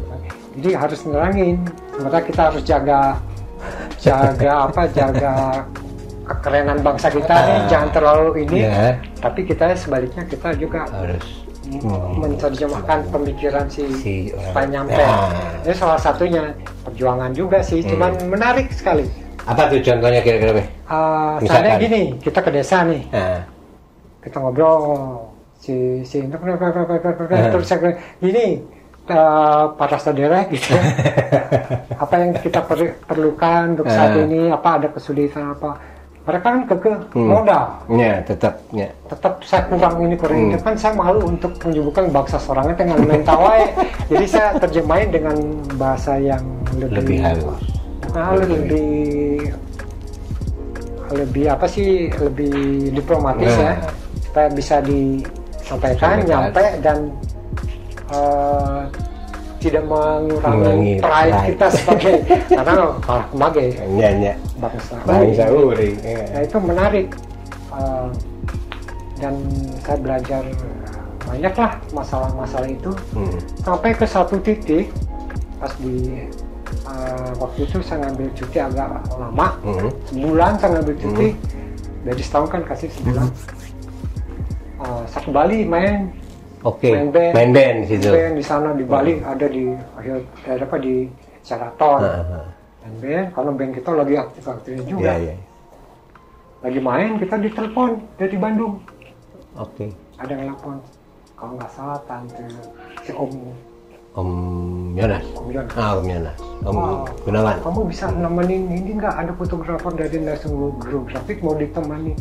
jadi 0.52 0.76
harus 0.76 1.00
nerangin. 1.08 1.56
Sementara 1.96 2.22
kita 2.24 2.42
harus 2.52 2.62
jaga 2.64 3.00
jaga 3.96 4.52
apa 4.68 4.82
jaga 4.92 5.34
kekerenan 6.34 6.80
bangsa 6.80 7.08
kita 7.08 7.34
nih 7.34 7.56
Ah. 7.56 7.68
jangan 7.68 7.88
terlalu 7.90 8.28
ini. 8.42 8.58
Ya 8.62 8.96
tapi 9.18 9.44
kita 9.44 9.70
sebaliknya 9.74 10.24
kita 10.24 10.52
juga 10.54 10.84
harus. 10.84 11.44
Menerjemahkan 12.18 13.06
pemikiran 13.08 13.64
si, 13.66 13.86
si 13.96 14.12
nyampe 14.64 14.92
Nah, 14.92 15.30
ini 15.62 15.72
salah 15.72 15.96
satunya 15.96 16.52
perjuangan 16.82 17.30
juga 17.32 17.62
sih 17.62 17.80
Hmm. 17.80 17.90
cuman 17.90 18.10
menarik 18.28 18.68
sekali. 18.70 19.06
Apa 19.42 19.66
tuh 19.66 19.80
contohnya 19.80 20.20
kira-kira? 20.20 20.62
Uh, 20.86 21.38
misalnya 21.40 21.78
gini 21.78 22.02
kita 22.18 22.38
ke 22.38 22.50
desa 22.50 22.82
nih. 22.84 23.02
Nah, 23.10 23.42
kita 24.20 24.36
ngobrol 24.38 24.78
si 25.56 26.02
si 26.02 26.18
Eh. 26.18 27.50
terus 27.50 27.66
saya 27.66 27.94
gini 28.18 28.62
uh, 29.08 29.72
para 29.74 29.96
saudara 29.96 30.46
gitu 30.46 30.74
ya. 30.74 30.82
apa 32.02 32.14
yang 32.18 32.30
kita 32.36 32.60
per- 32.62 32.98
perlukan 33.02 33.74
untuk 33.74 33.86
saat 33.86 34.18
Eh. 34.18 34.26
ini 34.26 34.40
apa 34.50 34.82
ada 34.82 34.88
kesulitan 34.90 35.54
apa 35.54 35.78
mereka 36.22 36.44
kan 36.44 36.62
keke 36.64 36.92
Hmm. 37.10 37.28
modal 37.28 37.64
ya 37.90 38.22
tetap 38.22 38.54
ya 38.70 38.86
tetap 39.06 39.42
saya 39.42 39.62
kurang 39.66 39.94
ini 40.00 40.14
kurang 40.14 40.38
Hmm. 40.48 40.60
kan 40.60 40.74
saya 40.74 40.94
malu 40.94 41.20
untuk 41.26 41.50
menyebutkan 41.60 42.06
bangsa 42.08 42.38
sorangan 42.38 42.74
dengan 42.74 42.98
mentawai 43.02 43.62
jadi 44.06 44.24
saya 44.24 44.48
terjemahin 44.56 45.10
dengan 45.10 45.36
bahasa 45.74 46.14
yang 46.16 46.42
lebih, 46.72 46.94
lebih 46.96 47.18
halus 47.20 47.62
Nah, 48.12 48.36
lebih 48.36 49.48
lebih 51.10 51.44
apa 51.46 51.64
sih 51.66 52.08
lebih 52.14 52.52
diplomatis 52.92 53.52
Nah. 53.52 53.64
ya 53.64 53.74
supaya 54.22 54.48
bisa 54.48 54.76
disampaikan 54.80 56.20
Sampaikan. 56.20 56.28
nyampe 56.28 56.64
dan 56.80 56.98
eh, 58.08 58.80
tidak 59.62 59.84
mengurangi 59.86 60.98
pride 60.98 61.38
kita 61.54 61.66
sebagai 61.70 62.14
karena 62.58 62.74
para 62.98 63.24
kemage 63.30 63.64
ya 63.78 64.10
ya 64.10 64.34
bangsa. 64.58 64.94
Bangsa 65.06 65.44
uring 65.46 65.96
Nah 66.02 66.40
ya. 66.42 66.42
itu 66.42 66.56
menarik. 66.58 67.08
Eh, 67.72 68.06
dan 69.22 69.34
saya 69.86 69.98
belajar 70.02 70.42
banyak 71.22 71.54
lah 71.54 71.72
masalah-masalah 71.94 72.68
itu. 72.68 72.90
Hmm. 73.14 73.38
sampai 73.62 73.94
ke 73.94 74.02
satu 74.02 74.42
titik 74.42 74.90
pas 75.62 75.70
di 75.78 76.26
eh, 76.90 77.30
waktu 77.38 77.58
itu 77.70 77.78
saya 77.86 78.02
ngambil 78.10 78.28
cuti 78.34 78.58
agak 78.58 78.90
lama. 79.14 79.48
Hmm. 79.62 79.88
sebulan 80.10 80.52
saya 80.58 80.70
ngambil 80.78 80.96
cuti. 80.98 81.28
Dari 82.02 82.18
setahun 82.18 82.50
kan 82.50 82.62
kasih 82.66 82.90
sebulan. 82.98 83.30
Eh, 84.82 85.02
saya 85.06 85.22
ke 85.22 85.30
Bali 85.30 85.62
main 85.62 86.10
Oke, 86.62 86.90
Main 86.90 87.10
band. 87.10 87.32
main 87.32 87.50
band 87.50 87.76
di 87.82 87.86
situ. 87.88 88.06
band 88.08 88.34
di 88.34 88.44
sana 88.44 88.70
di 88.70 88.84
Bali 88.84 89.18
ada 89.18 89.46
di 89.46 89.66
akhir 89.92 90.14
ada 90.44 90.62
apa 90.62 90.76
di 90.78 91.10
Sheraton 91.42 91.98
Ah, 91.98 92.22
ah. 92.38 92.46
main 92.80 92.94
band 92.98 93.26
karena 93.32 93.50
band 93.52 93.72
kita 93.74 93.90
lagi 93.92 94.14
aktif-aktifnya 94.16 94.84
juga 94.84 95.02
Iya, 95.02 95.14
iya. 95.18 95.34
lagi 96.62 96.80
main 96.80 97.10
kita 97.18 97.34
ditelepon 97.36 97.90
dari 98.14 98.36
Bandung 98.36 98.78
Oke. 99.54 99.90
ada 100.16 100.30
yang 100.30 100.54
telepon 100.54 100.78
kalau 101.34 101.52
nggak 101.58 101.70
salah 101.70 101.98
tante 102.06 102.46
si 103.02 103.10
Om 103.10 103.32
Om 104.12 104.30
Yonas. 104.94 105.24
Om 105.34 105.48
Yon 105.50 105.66
Ah, 105.72 105.96
Om 105.96 106.06
Yonas. 106.06 106.38
Om 106.62 106.74
Oh. 106.74 107.02
Gunawan. 107.20 107.58
kamu 107.58 107.80
bisa 107.90 108.06
nemenin 108.08 108.62
ini 108.68 108.90
nggak 108.94 109.14
ada 109.16 109.32
fotografer 109.34 109.90
dari 109.92 110.18
National 110.20 110.70
Geographic 110.78 111.36
mau 111.38 111.54
ditemani 111.54 112.14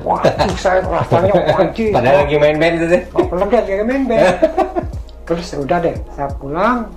wah 0.00 0.24
saya 0.56 0.80
rasanya 0.82 1.32
wajib 1.52 1.92
Padahal 1.96 2.24
lagi 2.24 2.36
main 2.36 2.56
band 2.56 2.74
itu 2.74 2.86
deh. 2.88 3.02
oh, 3.12 3.24
lagi 3.34 3.54
lagi 3.54 3.84
main 3.84 4.04
band 4.06 4.26
terus 5.28 5.46
ya 5.46 5.58
udah 5.60 5.78
deh 5.78 5.96
saya 6.10 6.28
pulang 6.32 6.88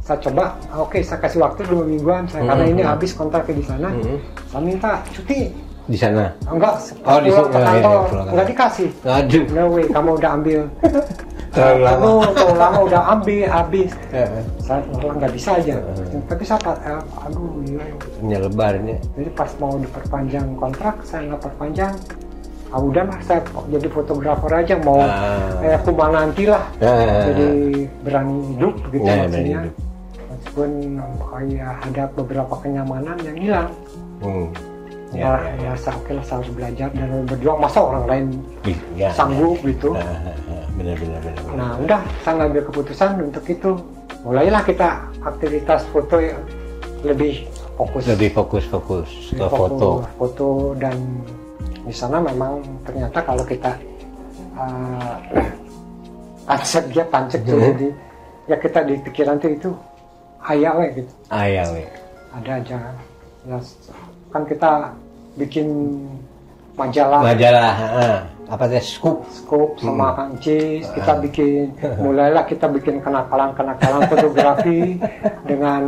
saya 0.00 0.18
coba 0.20 0.44
oke 0.76 0.98
saya 1.00 1.18
kasih 1.18 1.38
waktu 1.38 1.60
dua 1.64 1.84
mingguan 1.84 2.24
saya 2.26 2.44
karena 2.46 2.64
Mhm. 2.64 2.72
ini 2.74 2.82
habis 2.84 3.10
kontraknya 3.12 3.54
di 3.54 3.64
sana 3.64 3.88
Mhm. 3.90 4.16
saya 4.46 4.60
minta 4.60 4.90
cuti 5.08 5.40
Di 5.82 5.98
sana. 5.98 6.30
enggak 6.46 6.78
Oh, 7.02 7.18
di 7.18 7.32
sini. 7.32 7.42
ke 7.42 7.50
Oh, 7.50 7.58
iya, 7.58 7.66
kantor 7.66 7.98
kantor. 8.04 8.26
enggak 8.30 8.46
dikasih 8.46 8.88
Aduh. 9.02 9.44
no 9.50 9.62
way 9.72 9.84
kamu 9.86 10.10
udah 10.14 10.30
ambil 10.32 10.60
Terlalu 11.50 11.82
lama. 11.82 12.10
Terlalu 12.30 12.54
lama 12.56 12.78
udah 12.84 13.02
ambil 13.12 13.42
habis 13.44 13.90
Eh, 14.10 14.28
saya 14.60 14.80
malah 14.88 15.14
nggak 15.16 15.32
bisa 15.32 15.50
aja 15.52 15.74
Mhm. 15.76 16.20
tapi 16.24 16.42
saya 16.44 16.72
eh, 16.80 17.02
aduh 17.20 17.50
iya. 17.64 17.84
Nyelebarnya. 18.20 18.96
jadi 19.14 19.30
pas 19.32 19.50
mau 19.56 19.74
diperpanjang 19.74 20.46
kontrak 20.54 20.94
saya 21.02 21.26
nggak 21.26 21.42
perpanjang 21.42 21.94
ah 22.68 22.78
udahlah 22.78 23.18
saya 23.20 23.42
jadi 23.66 23.88
fotografer 23.88 24.52
aja 24.52 24.74
mau 24.78 24.94
Ah. 24.96 25.58
eh, 25.60 25.78
kuma 25.80 26.06
nanti 26.08 26.46
lah 26.46 26.62
Ah. 26.78 27.26
jadi 27.26 27.46
berani 28.00 28.36
hidup 28.48 28.74
gitu 28.88 29.02
Ya, 29.02 29.14
maksudnya 29.20 29.58
hidup. 29.60 29.74
meskipun 30.30 30.70
kayak 31.20 31.72
ada 31.84 32.04
beberapa 32.14 32.54
kenyamanan 32.56 33.16
yang 33.20 33.36
hilang 33.36 33.68
Hmm. 34.20 34.46
Ya, 35.10 35.18
Ya, 35.18 35.30
ya, 35.32 35.52
ya, 35.52 35.64
ya. 35.64 35.72
saya 35.74 35.94
oke 35.96 36.10
lah 36.12 36.22
saya 36.22 36.36
harus 36.38 36.50
belajar 36.52 36.88
dan 36.90 37.08
berjuang 37.26 37.58
masa 37.58 37.78
orang 37.80 38.04
lain 38.06 38.26
ya. 38.94 39.10
sanggup 39.10 39.58
gitu 39.60 39.92
Ah, 39.92 40.02
ah, 40.02 40.34
ah. 40.48 40.64
Benar, 40.72 40.96
benar, 40.96 41.18
benar. 41.20 41.42
Nah, 41.52 41.72
udah 41.76 42.00
saya 42.20 42.34
ngambil 42.40 42.62
keputusan 42.64 43.10
untuk 43.20 43.44
itu. 43.44 43.70
Mulailah 44.20 44.62
kita 44.62 44.88
aktivitas 45.20 45.84
foto 45.88 46.16
yang 46.16 46.40
lebih 47.02 47.44
fokus. 47.74 48.02
Lebih 48.06 48.30
fokus-fokus 48.32 49.08
ke 49.28 49.36
Lebih 49.36 49.50
foto. 49.50 49.88
fokus, 50.00 50.08
foto 50.16 50.48
dan 50.76 50.96
di 51.80 51.92
sana 51.92 52.16
memang 52.16 52.60
ternyata 52.82 53.18
kalau 53.20 53.44
kita 53.44 53.72
uh, 54.60 55.16
pancek 56.44 56.84
dia 56.88 57.04
pancek 57.04 57.40
tuh 57.42 57.56
jadi 57.56 57.88
ya 58.46 58.56
kita 58.56 58.80
di 58.82 58.94
pikiran 59.00 59.36
tuh 59.36 59.50
itu 59.50 59.70
ayah 60.46 60.74
we 60.76 60.86
gitu 60.96 61.12
ya, 61.30 61.64
weh. 61.70 61.88
ada 62.32 62.50
aja 62.56 62.76
ya 63.44 63.58
kan 64.30 64.42
kita 64.44 64.70
bikin 65.36 65.66
majalah 66.72 67.20
Majalah, 67.20 67.72
ah. 67.92 68.18
apa 68.48 68.64
teh 68.66 68.80
scoop. 68.80 69.22
Scoop 69.28 69.76
sama 69.76 70.10
Hmm. 70.10 70.16
Kang 70.16 70.32
Cis, 70.40 70.86
kita 70.88 71.12
bikin 71.20 71.70
mulailah 72.04 72.44
kita 72.44 72.66
bikin 72.66 72.98
kenakalan-kenakalan 72.98 74.02
fotografi 74.06 74.96
dengan 75.50 75.82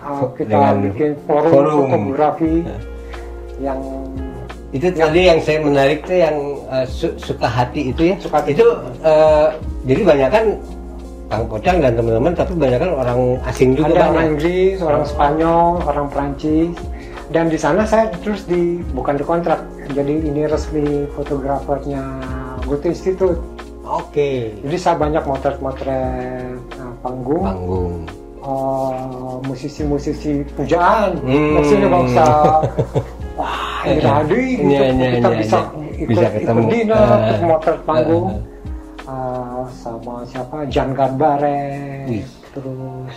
uh, 0.00 0.28
kita 0.32 0.48
Dengan 0.48 0.74
bikin 0.84 1.10
forum, 1.24 1.50
forum. 1.50 1.76
fotografi 1.82 2.54
yang 3.58 3.80
Itu 4.68 4.92
tadi 4.92 5.20
yang 5.24 5.40
saya 5.40 5.58
menarik 5.58 6.04
tuh 6.04 6.12
yang 6.14 6.36
eh, 6.68 6.84
su- 6.84 7.16
suka 7.16 7.48
hati 7.48 7.88
itu 7.88 8.12
ya. 8.12 8.16
Suka 8.20 8.36
hati. 8.38 8.52
Itu 8.52 8.68
eh, 9.00 9.48
jadi 9.82 10.00
banyak 10.04 10.28
kan 10.28 10.44
Kang 11.26 11.44
Pocang 11.44 11.76
dan 11.80 11.92
teman-teman 11.92 12.32
tapi 12.32 12.52
banyak 12.52 12.76
kan 12.78 12.90
orang 12.94 13.20
asing 13.44 13.72
juga 13.72 13.96
ada 13.96 14.12
orang. 14.12 14.36
Inggris, 14.36 14.76
orang 14.78 15.04
Spanyol, 15.04 15.68
orang 15.82 16.06
Prancis 16.08 16.72
dan 17.28 17.46
di 17.46 17.56
sana 17.56 17.84
saya 17.84 18.08
terus 18.14 18.42
di 18.42 18.62
bukan 18.90 19.14
di 19.14 19.22
kontrak 19.22 19.60
jadi 19.88 20.14
ini 20.18 20.44
resmi 20.44 20.84
fotografernya 21.12 22.02
Goethe 22.64 22.88
Institute 22.88 23.36
Oke. 23.82 24.52
jadi 24.58 24.76
saya 24.76 24.96
banyak 24.96 25.24
motret-motret 25.24 26.56
uh, 26.74 26.92
panggung 26.98 27.40
Panggung. 27.42 27.94
uh, 28.40 29.40
musisi-musisi 29.42 30.44
pujaan 30.54 31.16
Hmm. 31.18 31.52
maksudnya 31.54 31.88
bangsa 31.88 32.24
wah 33.38 33.80
ini 33.82 34.00
tadi 34.00 34.40
gitu 34.56 34.68
Iya, 34.70 34.82
iya, 34.88 35.08
kita 35.14 35.28
iya, 35.28 35.38
bisa 35.38 35.58
ikut 35.94 36.08
Bisa 36.10 36.26
ikut 36.26 36.36
ketemu. 36.38 36.60
dinner 36.66 37.06
Ah. 37.06 37.18
ikut 37.26 37.42
motret 37.44 37.80
panggung 37.82 38.26
Ah, 38.28 38.46
Uh, 39.08 39.64
sama 39.74 40.20
siapa 40.22 40.68
Jan 40.68 40.92
Gambare 40.92 42.04
terus 42.50 43.08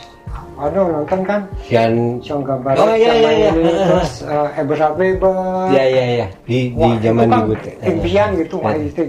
aduh 0.55 0.85
nonton 0.87 1.19
kan 1.25 1.41
Sian 1.65 2.21
Sean 2.21 2.45
Gambare 2.45 2.77
Oh, 2.77 2.93
iya, 2.93 3.11
yang 3.11 3.17
iya, 3.17 3.31
iya. 3.33 3.49
ini 3.55 3.71
terus 3.81 4.11
uh, 4.21 4.49
Ebra 4.53 4.93
Weber 4.93 5.73
ya 5.73 5.83
ya 5.83 6.05
ya 6.21 6.27
di 6.45 6.69
di 6.69 6.77
Wah, 6.77 6.93
zaman 6.97 7.25
di 7.25 7.31
kan 7.31 7.41
Gute. 7.49 7.71
impian 7.81 8.29
gitu 8.37 8.55
wah 8.57 8.71
Eh, 8.71 8.85
itu 8.85 9.01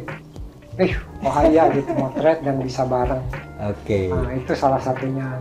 eh 0.80 0.92
bahaya 1.20 1.68
gitu 1.70 1.90
motret 1.92 2.38
dan 2.40 2.56
bisa 2.58 2.82
bareng 2.82 3.20
Oke. 3.62 4.10
Nah, 4.10 4.34
itu 4.34 4.58
salah 4.58 4.82
satunya. 4.82 5.38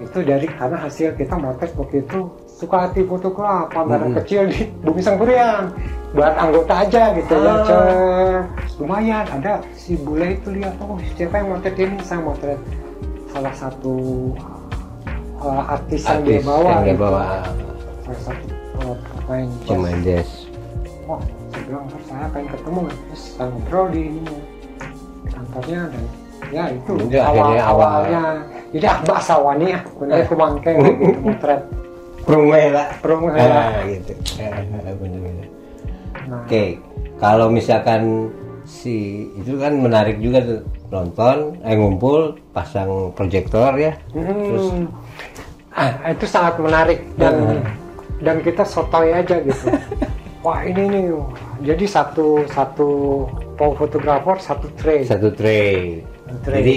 Itu 0.00 0.24
dari 0.24 0.48
karena 0.48 0.80
hasil 0.80 1.12
kita 1.14 1.36
motret 1.36 1.68
waktu 1.76 2.00
itu 2.00 2.24
suka 2.48 2.88
hati 2.88 3.04
foto 3.04 3.28
kelapa 3.28 3.84
barang 3.84 4.16
Hmm. 4.16 4.18
kecil 4.18 4.48
di 4.48 4.72
Bumi 4.80 4.98
Sangkuriang 4.98 5.68
buat 6.10 6.32
anggota 6.32 6.80
aja 6.80 7.12
gitu 7.12 7.34
ya. 7.34 7.52
Ah. 7.52 7.60
Cek. 7.60 8.42
Lumayan 8.80 9.28
ada 9.28 9.60
si 9.76 9.94
bule 9.94 10.32
itu 10.32 10.48
lihat 10.48 10.80
oh 10.80 10.96
siapa 11.12 11.44
yang 11.44 11.52
motret 11.52 11.76
ini 11.76 12.00
saya 12.00 12.24
motret 12.24 12.56
salah 13.28 13.52
satu 13.52 13.94
uh, 15.42 15.62
artis, 15.68 16.00
yang 16.02 16.20
dia 16.22 16.38
Artis 16.38 16.46
bawa 16.46 16.68
yang 16.68 16.82
dia 16.82 16.92
gitu. 16.92 17.02
bawa 17.02 17.22
Salah 18.02 18.20
satu 18.22 18.46
uh, 18.78 18.96
pemain 19.22 19.48
jazz. 19.50 19.66
pemain 19.68 19.98
jazz. 20.00 20.28
Wah, 21.02 21.20
saya 21.50 21.62
bilang 21.66 21.84
terus 21.90 22.04
saya 22.06 22.26
pengen 22.30 22.48
ketemu 22.50 22.80
terus 22.88 23.22
kita 23.28 23.44
ngobrol 23.44 23.86
di 23.90 24.02
ini 24.08 24.34
kantornya 25.28 25.80
dan 25.90 26.04
ya 26.52 26.64
itu 26.68 26.92
Jadi 27.08 27.16
awal 27.18 27.26
akhirnya 27.26 27.62
awal- 27.64 27.90
awalnya 28.02 28.22
jadi 28.72 28.86
ah 28.88 29.22
sawani 29.22 29.66
ya 29.68 29.80
bener 30.00 30.16
kumangke 30.26 30.70
gitu 30.72 30.92
motret 31.20 31.62
lah. 32.22 32.88
Perumah, 33.02 33.34
Ah, 33.34 33.82
gitu. 33.82 34.14
Bener-bener. 34.94 35.48
nah 36.30 36.46
Oke, 36.46 36.78
kalau 37.18 37.50
misalkan 37.50 38.30
si 38.62 39.26
itu 39.34 39.58
kan 39.58 39.74
menarik 39.74 40.22
juga 40.22 40.38
tuh 40.38 40.60
nonton, 40.88 41.58
eh 41.66 41.74
ngumpul, 41.74 42.38
pasang 42.54 43.10
proyektor 43.18 43.74
ya. 43.74 43.98
Hmm. 44.14 44.86
Ah, 45.72 46.12
itu 46.12 46.28
sangat 46.28 46.60
menarik 46.60 47.00
dan 47.16 47.64
dan 48.20 48.36
kita 48.44 48.62
sotoy 48.62 49.08
aja 49.12 49.40
gitu. 49.40 49.72
Wah 50.44 50.60
ini 50.66 50.82
nih, 50.90 51.04
jadi 51.62 51.84
satu 51.86 52.42
satu 52.50 52.88
pau 53.54 53.72
fotografer 53.78 54.36
satu 54.42 54.66
tray. 54.74 55.06
Satu 55.06 55.30
tray. 55.30 56.02
Tray. 56.42 56.54
Jadi 56.60 56.76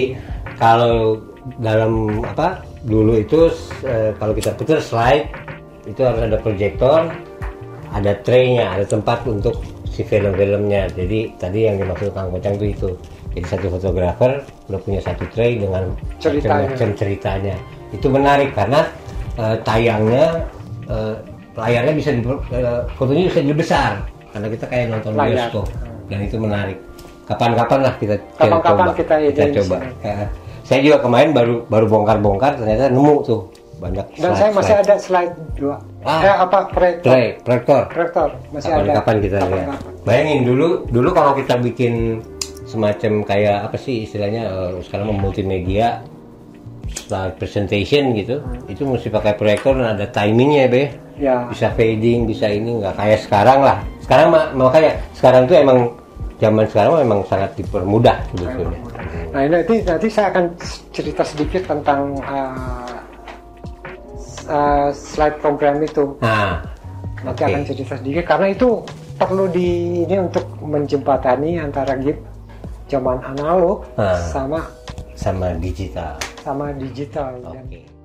kalau 0.56 1.18
dalam 1.58 2.22
apa 2.22 2.62
dulu 2.86 3.18
itu 3.18 3.50
eh, 3.82 4.14
kalau 4.16 4.32
kita 4.32 4.54
putar 4.54 4.78
slide 4.78 5.26
itu 5.86 5.98
harus 6.02 6.22
ada 6.30 6.38
proyektor, 6.38 7.10
ada 7.90 8.12
traynya, 8.22 8.70
ada 8.78 8.86
tempat 8.86 9.26
untuk 9.26 9.60
si 9.90 10.06
film-filmnya. 10.06 10.90
Jadi 10.94 11.34
tadi 11.34 11.66
yang 11.66 11.82
dimaksud 11.82 12.14
Kang 12.14 12.30
Kocang 12.30 12.54
itu 12.58 12.66
itu. 12.70 12.90
Jadi 13.34 13.46
satu 13.50 13.66
fotografer 13.68 14.40
udah 14.72 14.80
punya 14.80 15.00
satu 15.04 15.26
tray 15.34 15.60
dengan 15.60 15.92
Ceritanya. 16.22 16.72
macam 16.72 16.88
ceritanya. 16.96 17.56
Itu 17.90 18.06
menarik 18.08 18.50
karena 18.52 18.86
eh, 19.34 19.56
tayangnya 19.62 20.26
eh, 20.86 21.14
layarnya 21.54 21.92
bisa 21.92 22.10
di, 22.10 22.20
eh, 22.22 22.80
fotonya 22.94 23.22
bisa 23.26 23.38
lebih 23.40 23.58
besar 23.58 23.92
karena 24.30 24.46
kita 24.48 24.64
kayak 24.66 24.86
nonton 24.90 25.12
Layar. 25.12 25.48
bioskop 25.48 25.66
dan 26.06 26.18
itu 26.22 26.36
menarik. 26.36 26.78
Kapan-kapan 27.26 27.78
lah 27.82 27.94
kita 27.98 28.14
Kapan-kapan 28.38 28.86
coba. 28.86 28.92
kita 28.94 29.14
kita 29.32 29.44
coba. 29.62 29.76
Ya. 30.00 30.30
Saya 30.62 30.78
juga 30.82 30.98
kemarin 31.00 31.30
baru 31.30 31.62
baru 31.66 31.86
bongkar-bongkar 31.86 32.58
ternyata 32.58 32.90
nemu 32.90 33.14
tuh 33.22 33.40
banyak 33.76 34.06
Dan 34.14 34.30
slide- 34.32 34.36
saya 34.36 34.50
masih 34.50 34.74
slide. 34.74 34.84
ada 34.84 34.94
slide 34.96 35.34
dua. 35.54 35.76
Ah. 36.00 36.20
Eh 36.22 36.36
apa 36.38 36.58
proyektor? 36.70 37.10
tray, 37.10 37.26
proyektor. 37.42 37.82
Proyektor 37.90 38.28
masih 38.50 38.68
ada. 38.68 38.78
Kapan-kapan 38.78 39.14
kita 39.18 39.36
lihat. 39.36 39.46
Kapan-kapan. 39.46 39.92
Bayangin 40.04 40.40
dulu 40.44 40.68
dulu 40.86 41.08
kalau 41.10 41.32
kita 41.34 41.54
bikin 41.58 42.22
semacam 42.64 43.12
kayak 43.22 43.58
apa 43.64 43.76
sih 43.76 44.04
istilahnya 44.04 44.42
eh, 44.46 44.70
sekarang 44.82 45.10
multimedia 45.16 46.02
slide 46.88 47.34
presentation 47.36 48.12
gitu. 48.12 48.38
Itu 48.66 48.84
mesti 48.84 49.08
pakai 49.08 49.34
proyektor 49.34 49.74
dan 49.74 49.94
ada 49.94 50.06
timingnya 50.06 50.66
be. 50.66 50.84
Ya. 51.16 51.48
bisa 51.48 51.72
fading 51.72 52.28
bisa 52.28 52.44
ini 52.44 52.76
nggak 52.76 52.92
kayak 52.92 53.24
sekarang 53.24 53.64
lah. 53.64 53.80
Sekarang 54.04 54.28
ma- 54.28 54.52
makanya 54.52 55.00
sekarang 55.16 55.48
tuh 55.48 55.56
emang 55.56 55.78
zaman 56.36 56.68
sekarang 56.68 56.92
memang 57.00 57.20
sangat 57.24 57.56
dipermudah 57.56 58.20
sebetulnya. 58.30 58.76
Nah 59.32 59.40
ini 59.40 59.52
nanti 59.56 59.74
nanti 59.80 60.08
saya 60.12 60.28
akan 60.28 60.44
cerita 60.92 61.24
sedikit 61.24 61.64
tentang 61.64 62.20
uh, 62.20 63.00
uh, 64.44 64.88
slide 64.92 65.40
program 65.40 65.80
itu. 65.80 66.20
nah 66.20 66.60
Nanti 67.24 67.42
oke. 67.42 67.48
akan 67.48 67.62
cerita 67.64 67.94
sedikit 67.96 68.24
karena 68.28 68.52
itu 68.52 68.68
perlu 69.16 69.48
di 69.48 69.68
ini 70.04 70.20
untuk 70.20 70.44
menjembatani 70.60 71.56
antara 71.56 71.96
GIF 71.96 72.20
zaman 72.86 73.24
analog 73.24 73.88
Ah. 73.96 74.20
sama 74.20 74.60
sama 75.16 75.56
digital 75.56 76.20
sama 76.44 76.70
digital. 76.76 77.40
Oke 77.42 77.95